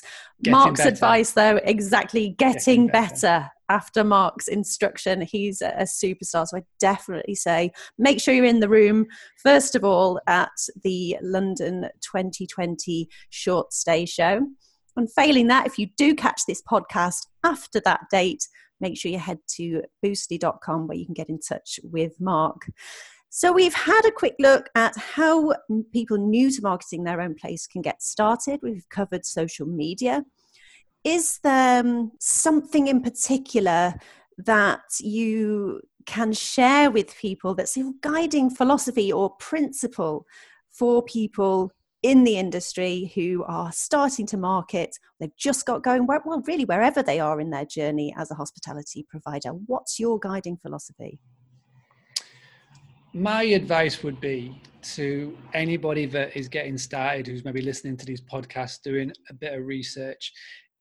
[0.43, 0.91] Getting Mark's better.
[0.91, 3.11] advice, though, exactly getting, getting better.
[3.11, 3.51] better.
[3.69, 5.21] after Mark's instruction.
[5.21, 6.47] He's a, a superstar.
[6.47, 11.19] So I definitely say make sure you're in the room, first of all, at the
[11.21, 14.47] London 2020 short stay show.
[14.97, 18.47] And failing that, if you do catch this podcast after that date,
[18.81, 22.67] make sure you head to boostly.com where you can get in touch with Mark.
[23.35, 25.55] So, we've had a quick look at how
[25.91, 28.61] people new to marketing their own place can get started.
[28.63, 30.27] We've covered social media.
[31.03, 33.95] Is there um, something in particular
[34.37, 40.27] that you can share with people that's a guiding philosophy or principle
[40.71, 44.99] for people in the industry who are starting to market?
[45.21, 49.07] They've just got going, well, really, wherever they are in their journey as a hospitality
[49.09, 49.53] provider.
[49.53, 51.19] What's your guiding philosophy?
[53.15, 58.23] My advice would be to anybody that is getting started who's maybe listening to these
[58.23, 60.33] podcasts doing a bit of research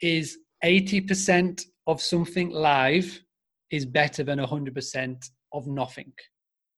[0.01, 3.21] is 80% of something live
[3.69, 6.11] is better than 100% of nothing.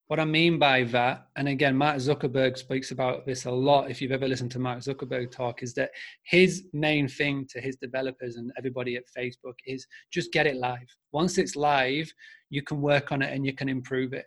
[0.07, 4.01] What i mean by that and again mark zuckerberg speaks about this a lot if
[4.01, 5.91] you've ever listened to mark zuckerberg talk is that
[6.23, 10.87] his main thing to his developers and everybody at facebook is just get it live.
[11.13, 12.11] Once it's live
[12.49, 14.25] you can work on it and you can improve it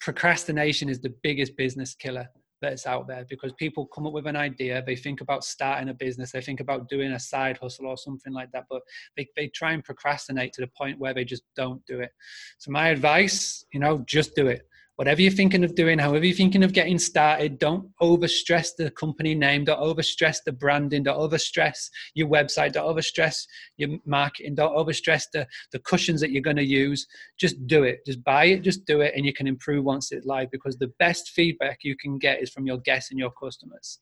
[0.00, 2.28] procrastination is the biggest business killer
[2.62, 5.94] that's out there because people come up with an idea they think about starting a
[5.94, 8.80] business they think about doing a side hustle or something like that but
[9.16, 12.10] they, they try and procrastinate to the point where they just don't do it.
[12.58, 16.34] So my advice you know just do it whatever you're thinking of doing, however you're
[16.36, 21.88] thinking of getting started, don't overstress the company name, don't overstress the branding, don't overstress
[22.14, 26.64] your website, don't overstress your marketing, don't overstress the, the cushions that you're going to
[26.64, 27.06] use.
[27.38, 28.00] Just do it.
[28.06, 30.92] Just buy it, just do it, and you can improve once it's live because the
[30.98, 33.98] best feedback you can get is from your guests and your customers.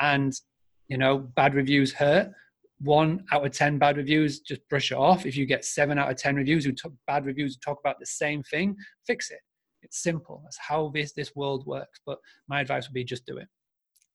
[0.00, 0.32] And,
[0.88, 2.32] you know, bad reviews hurt,
[2.80, 5.26] one out of 10 bad reviews, just brush it off.
[5.26, 8.06] If you get seven out of 10 reviews who took bad reviews talk about the
[8.06, 8.76] same thing,
[9.06, 9.40] fix it.
[9.88, 10.40] It's simple.
[10.44, 12.00] That's how this, this world works.
[12.06, 12.18] But
[12.48, 13.48] my advice would be just do it.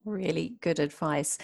[0.05, 1.37] Really good advice.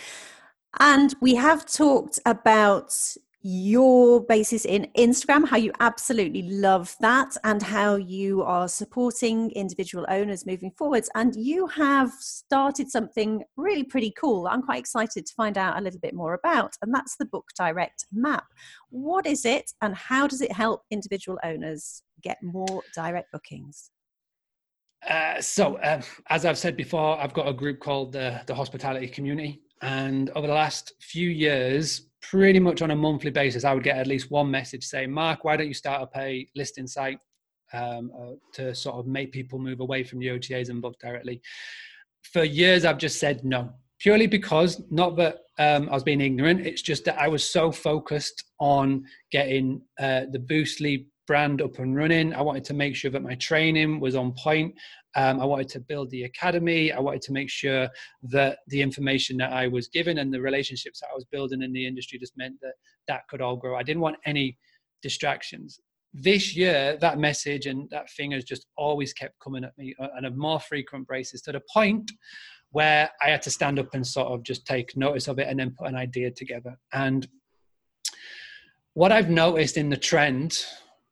[0.80, 2.93] And we have talked about
[3.41, 10.05] your basis in Instagram, how you absolutely love that, and how you are supporting individual
[10.09, 11.09] owners moving forwards.
[11.15, 14.47] And you have started something really pretty cool.
[14.47, 17.45] I'm quite excited to find out a little bit more about, and that's the Book
[17.57, 18.45] Direct map.
[18.89, 23.89] What is it, and how does it help individual owners get more direct bookings?
[25.07, 29.07] Uh, so, um, as I've said before, I've got a group called the, the Hospitality
[29.07, 29.61] Community.
[29.81, 33.97] And over the last few years, pretty much on a monthly basis, I would get
[33.97, 37.19] at least one message saying, Mark, why don't you start up a listing site
[37.73, 41.41] um, uh, to sort of make people move away from the OTAs and book directly?
[42.23, 46.67] For years, I've just said no, purely because not that um, I was being ignorant,
[46.67, 51.95] it's just that I was so focused on getting uh, the Boostly brand up and
[51.95, 52.34] running.
[52.34, 54.73] I wanted to make sure that my training was on point.
[55.15, 56.91] Um, I wanted to build the academy.
[56.91, 57.88] I wanted to make sure
[58.23, 61.71] that the information that I was given and the relationships that I was building in
[61.71, 62.73] the industry just meant that
[63.07, 63.75] that could all grow.
[63.77, 64.57] I didn't want any
[65.03, 65.80] distractions.
[66.15, 70.25] This year, that message and that thing has just always kept coming at me on
[70.25, 72.11] a more frequent basis to the point
[72.71, 75.59] where I had to stand up and sort of just take notice of it and
[75.59, 76.75] then put an idea together.
[76.91, 77.27] And
[78.95, 80.65] what I've noticed in the trend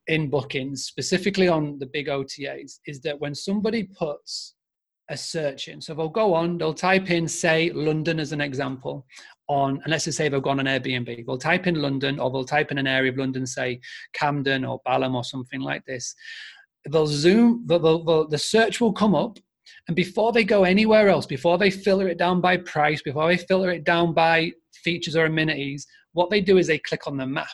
[0.08, 4.56] in bookings, specifically on the big OTAs, is that when somebody puts
[5.10, 9.06] a search in, so they'll go on, they'll type in, say, London as an example,
[9.50, 12.44] on, and let's just say they've gone on Airbnb, they'll type in London or they'll
[12.44, 13.80] type in an area of London, say
[14.14, 16.14] Camden or Balham or something like this.
[16.90, 19.40] They'll zoom, they'll, they'll, the search will come up,
[19.88, 23.38] and before they go anywhere else, before they filter it down by price, before they
[23.38, 24.52] filter it down by
[24.84, 27.48] features or amenities, what they do is they click on the map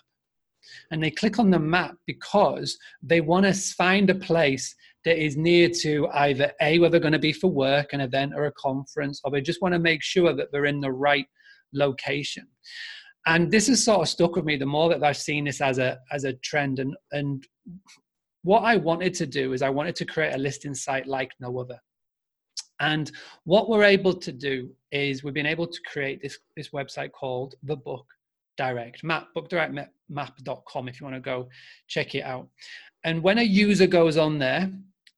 [0.91, 5.36] and they click on the map because they want to find a place that is
[5.36, 8.51] near to either a where they're going to be for work an event or a
[8.53, 11.28] conference or they just want to make sure that they're in the right
[11.74, 12.47] location.
[13.26, 15.78] And this has sort of stuck with me the more that i've seen this as
[15.78, 16.80] a as a trend.
[16.80, 17.45] And and
[18.43, 21.57] what i wanted to do is i wanted to create a listing site like no
[21.59, 21.80] other.
[22.80, 23.11] And
[23.45, 27.55] what we're able to do is we've been able to create this this website called
[27.64, 28.05] the book
[28.58, 31.47] direct map bookdirectmap.com if you want to go
[31.88, 32.47] check it out.
[33.04, 34.72] And when a user goes on there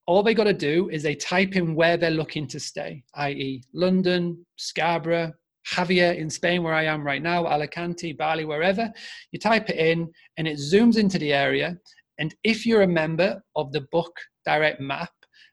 [0.08, 3.64] all they got to do is they type in where they're looking to stay i.e
[3.74, 5.34] london scarborough
[5.68, 8.94] Jávea in spain where i am right now alicante bali wherever
[9.32, 10.08] you type it in
[10.38, 11.78] and it zooms into the area.
[12.18, 14.16] And if you're a member of the book
[14.46, 15.12] direct map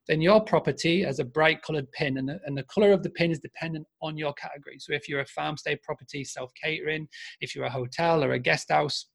[0.08, 3.10] then your property has a bright colored pin and the, and the color of the
[3.10, 4.78] pin is dependent on your category.
[4.78, 7.08] So if you're a farm stay property, self catering,
[7.40, 9.06] if you're a hotel or a guest house,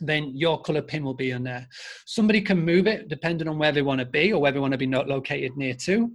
[0.00, 1.66] then your color pin will be on there.
[2.06, 4.72] Somebody can move it depending on where they want to be or where they want
[4.72, 6.10] to be not located near to.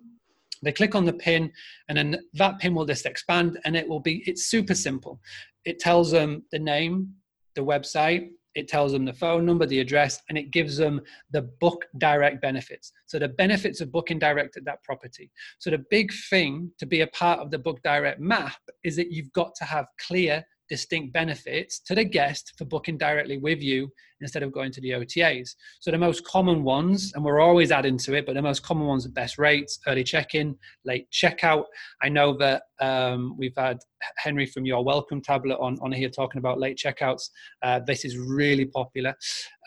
[0.63, 1.51] They click on the pin
[1.87, 5.19] and then that pin will just expand and it will be, it's super simple.
[5.65, 7.13] It tells them the name,
[7.55, 10.99] the website, it tells them the phone number, the address, and it gives them
[11.31, 12.91] the book direct benefits.
[13.05, 15.29] So the benefits of booking direct at that property.
[15.59, 19.11] So the big thing to be a part of the book direct map is that
[19.11, 23.89] you've got to have clear distinct benefits to the guest for booking directly with you
[24.21, 25.55] instead of going to the OTAs.
[25.79, 28.87] So the most common ones, and we're always adding to it, but the most common
[28.87, 30.55] ones are best rates, early check-in,
[30.85, 31.65] late checkout.
[32.01, 33.77] I know that um, we've had
[34.17, 37.29] Henry from Your Welcome tablet on, on here talking about late checkouts.
[37.61, 39.13] Uh, this is really popular.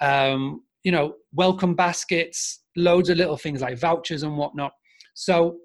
[0.00, 4.72] Um, you know, welcome baskets, loads of little things like vouchers and whatnot.
[5.14, 5.58] So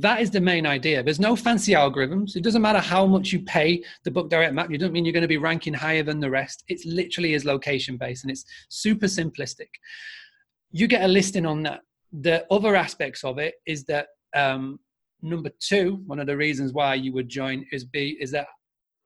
[0.00, 1.02] that is the main idea.
[1.02, 2.36] There's no fancy algorithms.
[2.36, 4.70] It doesn't matter how much you pay the book direct map.
[4.70, 6.64] You don't mean you're going to be ranking higher than the rest.
[6.68, 9.68] It's literally is location based and it's super simplistic.
[10.70, 11.80] You get a listing on that.
[12.12, 14.78] The other aspects of it is that um,
[15.22, 18.46] number two, one of the reasons why you would join is be is that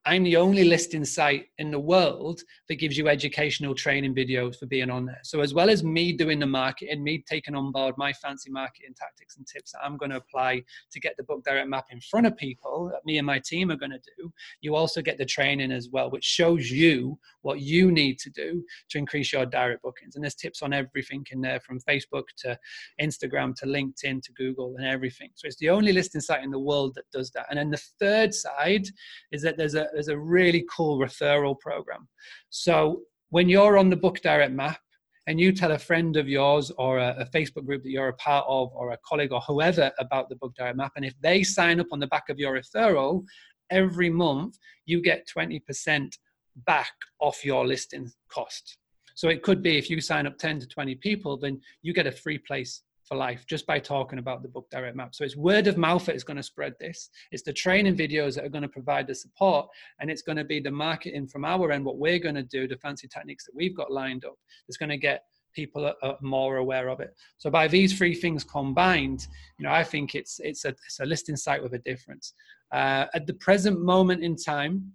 [0.09, 4.67] I'm the only listing site in the world that gives you educational training videos for
[4.67, 5.19] being on there.
[5.25, 8.95] So as well as me doing the marketing, me taking on board my fancy marketing
[8.97, 12.01] tactics and tips that I'm going to apply to get the book direct map in
[12.01, 15.19] front of people that me and my team are going to do, you also get
[15.19, 19.45] the training as well, which shows you what you need to do to increase your
[19.45, 20.15] direct bookings.
[20.15, 22.57] And there's tips on everything in there from Facebook to
[23.01, 25.31] Instagram to LinkedIn to Google and everything.
[25.35, 27.47] So it's the only listing site in the world that does that.
[27.51, 28.87] And then the third side
[29.33, 32.07] is that there's a there's a really cool referral program.
[32.51, 34.79] So when you're on the Book Direct map
[35.27, 38.17] and you tell a friend of yours or a, a, Facebook group that you're a
[38.17, 41.43] part of or a colleague or whoever about the Book Direct map, and if they
[41.43, 43.25] sign up on the back of your referral,
[43.71, 46.13] every month you get 20%
[46.67, 48.77] back off your listing cost.
[49.15, 52.07] So it could be if you sign up 10 to 20 people, then you get
[52.07, 55.15] a free place for life just by talking about the book direct map.
[55.15, 57.11] So it's word of mouth that is going to spread this.
[57.31, 59.69] It's the training videos that are going to provide the support,
[60.01, 62.67] and it's going to be the marketing from our end, what we're going to do,
[62.67, 64.35] the fancy techniques that we've got lined up,
[64.67, 65.23] that's going to get
[65.55, 67.15] people are, more aware of it.
[67.39, 69.27] So by these three things combined,
[69.59, 72.35] you know, I think it's it's a it's a listing site with a difference.
[72.73, 74.93] Uh, at the present moment in time,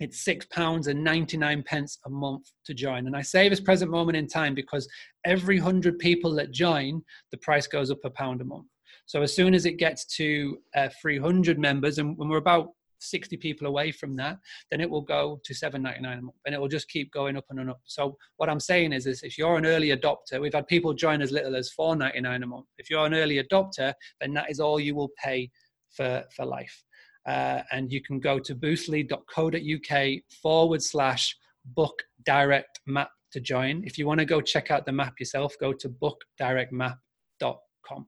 [0.00, 3.06] it's six pounds and 99 pence a month to join.
[3.06, 4.88] And I say this present moment in time because
[5.24, 8.66] every hundred people that join, the price goes up a pound a month.
[9.06, 12.70] So as soon as it gets to uh, 300 members, and when we're about
[13.00, 14.38] 60 people away from that,
[14.70, 17.44] then it will go to 7.99 a month, and it will just keep going up
[17.50, 17.80] and up.
[17.84, 21.22] So what I'm saying is, is if you're an early adopter, we've had people join
[21.22, 22.66] as little as 4.99 a month.
[22.78, 25.50] If you're an early adopter, then that is all you will pay
[25.90, 26.84] for for life.
[27.26, 33.82] Uh, and you can go to boostly.co.uk forward slash book direct map to join.
[33.84, 38.06] If you want to go check out the map yourself, go to bookdirectmap.com.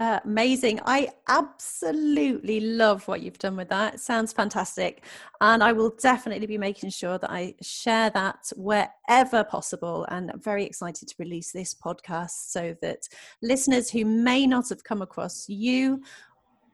[0.00, 0.78] Uh, amazing.
[0.86, 3.94] I absolutely love what you've done with that.
[3.94, 5.04] It sounds fantastic.
[5.40, 10.06] And I will definitely be making sure that I share that wherever possible.
[10.08, 13.08] And I'm very excited to release this podcast so that
[13.42, 16.00] listeners who may not have come across you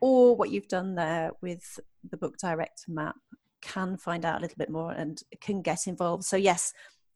[0.05, 1.81] or what you've done there with
[2.11, 3.17] the book direct map
[3.63, 6.25] can find out a little bit more and can get involved.
[6.25, 6.75] So, yes,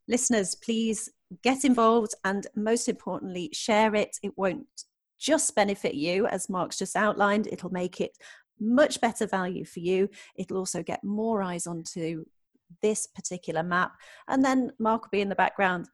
[0.09, 1.11] listeners, please
[1.43, 4.17] get involved and most importantly, share it.
[4.23, 4.65] It won't
[5.21, 8.17] just benefit you, as Mark's just outlined, it'll make it
[8.59, 10.09] much better value for you.
[10.37, 12.25] It'll also get more eyes onto
[12.81, 13.93] this particular map.
[14.29, 15.91] And then Mark will be in the background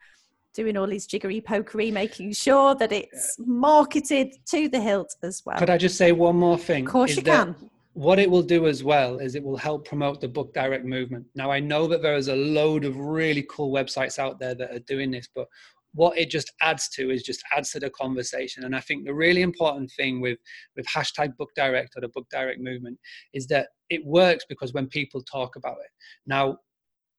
[0.54, 5.58] doing all these jiggery pokery, making sure that it's marketed to the hilt as well.
[5.58, 6.86] Could I just say one more thing?
[6.86, 7.56] Of course, you can.
[7.94, 11.26] What it will do as well is it will help promote the book direct movement.
[11.36, 14.74] Now, I know that there is a load of really cool websites out there that
[14.74, 15.46] are doing this, but
[15.94, 18.64] what it just adds to is just adds to the conversation.
[18.64, 20.38] And I think the really important thing with
[20.76, 22.98] with hashtag book direct or the book direct movement
[23.32, 25.90] is that it works because when people talk about it.
[26.26, 26.58] Now,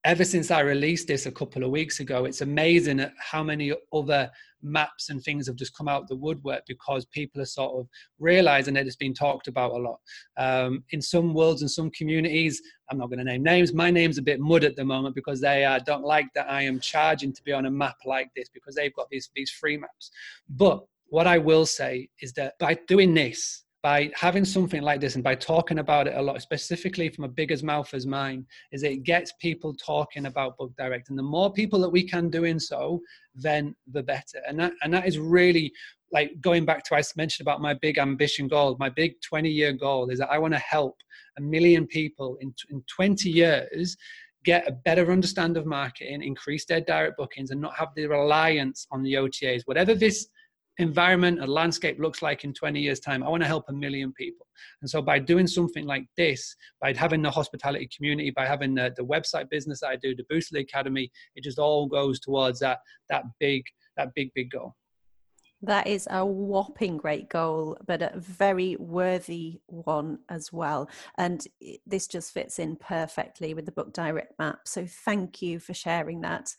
[0.05, 3.73] ever since I released this a couple of weeks ago, it's amazing at how many
[3.91, 4.29] other
[4.61, 7.87] maps and things have just come out the woodwork because people are sort of
[8.19, 9.99] realizing that it's been talked about a lot.
[10.37, 13.73] Um, in some worlds and some communities, I'm not going to name names.
[13.73, 16.61] My name's a bit mud at the moment because they uh, don't like that I
[16.61, 19.77] am charging to be on a map like this because they've got these these free
[19.77, 20.11] maps.
[20.49, 25.13] But what I will say is that by doing this, by having something like this
[25.13, 28.43] and by talking about it a lot, specifically from a big as mouth as mine,
[28.71, 31.09] is it gets people talking about book direct.
[31.09, 32.99] And the more people that we can do in so,
[33.35, 34.41] then the better.
[34.47, 35.71] And that and that is really
[36.11, 39.71] like going back to I mentioned about my big ambition goal, my big 20 year
[39.71, 40.97] goal is that I want to help
[41.37, 43.95] a million people in, in 20 years
[44.45, 48.87] get a better understanding of marketing, increase their direct bookings, and not have the reliance
[48.89, 49.61] on the OTAs.
[49.65, 50.27] Whatever this
[50.77, 54.11] environment a landscape looks like in 20 years time i want to help a million
[54.13, 54.45] people
[54.81, 58.93] and so by doing something like this by having the hospitality community by having the,
[58.97, 62.79] the website business that i do the boostly academy it just all goes towards that
[63.09, 63.63] that big
[63.95, 64.75] that big big goal
[65.61, 70.89] that is a whopping great goal, but a very worthy one as well.
[71.17, 71.45] And
[71.87, 74.59] this just fits in perfectly with the book direct map.
[74.65, 76.53] So thank you for sharing that.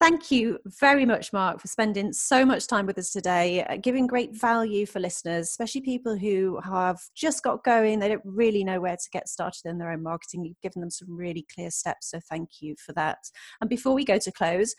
[0.00, 4.06] Thank you very much, Mark, for spending so much time with us today, uh, giving
[4.06, 7.98] great value for listeners, especially people who have just got going.
[7.98, 10.46] They don't really know where to get started in their own marketing.
[10.46, 12.10] You've given them some really clear steps.
[12.10, 13.18] So thank you for that.
[13.60, 14.74] And before we go to close,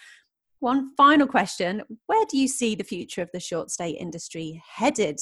[0.60, 5.20] one final question Where do you see the future of the short stay industry headed?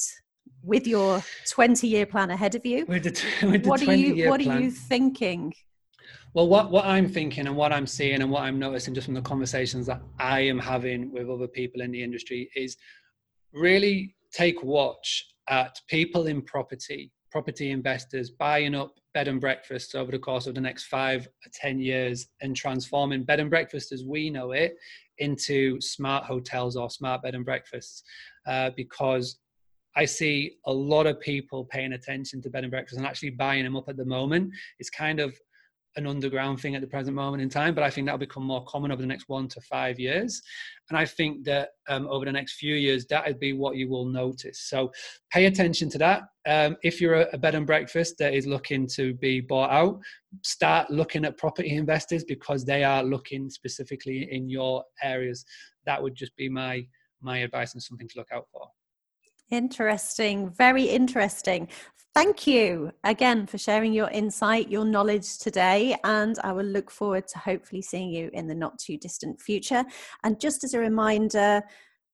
[0.62, 4.28] With your 20 year plan ahead of you, with the, with the what, are you,
[4.28, 5.52] what are you thinking?
[6.32, 9.14] Well, what, what I'm thinking and what I'm seeing and what I'm noticing just from
[9.14, 12.76] the conversations that I am having with other people in the industry is
[13.52, 20.12] really take watch at people in property, property investors buying up bed and breakfasts over
[20.12, 24.04] the course of the next five or 10 years and transforming bed and breakfast as
[24.04, 24.76] we know it
[25.18, 28.04] into smart hotels or smart bed and breakfasts.
[28.46, 29.40] Uh, because
[29.96, 33.64] I see a lot of people paying attention to bed and breakfast and actually buying
[33.64, 34.52] them up at the moment.
[34.78, 35.36] It's kind of
[35.96, 38.64] an underground thing at the present moment in time, but I think that'll become more
[38.64, 40.40] common over the next one to five years.
[40.88, 43.88] And I think that um, over the next few years, that would be what you
[43.88, 44.60] will notice.
[44.60, 44.92] So
[45.32, 46.22] pay attention to that.
[46.46, 50.00] Um, if you're a, a bed and breakfast that is looking to be bought out,
[50.42, 55.44] start looking at property investors because they are looking specifically in your areas.
[55.86, 56.86] That would just be my
[57.22, 58.66] my advice and something to look out for.
[59.50, 61.68] Interesting, very interesting.
[62.14, 67.28] Thank you again for sharing your insight, your knowledge today, and I will look forward
[67.28, 69.84] to hopefully seeing you in the not too distant future.
[70.24, 71.62] And just as a reminder,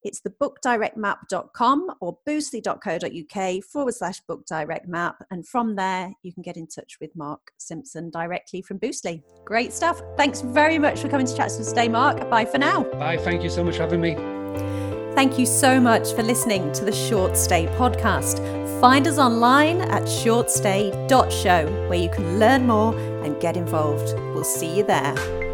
[0.03, 5.15] it's the bookdirectmap.com or boostly.co.uk forward slash bookdirectmap.
[5.31, 9.23] And from there, you can get in touch with Mark Simpson directly from Boostly.
[9.45, 10.01] Great stuff.
[10.15, 12.29] Thanks very much for coming to chat us today, Mark.
[12.29, 12.83] Bye for now.
[12.83, 13.17] Bye.
[13.17, 14.36] Thank you so much for having me.
[15.17, 18.37] Thank you so much for listening to the Short Stay podcast.
[18.79, 24.13] Find us online at shortstay.show where you can learn more and get involved.
[24.35, 25.46] We'll see you there.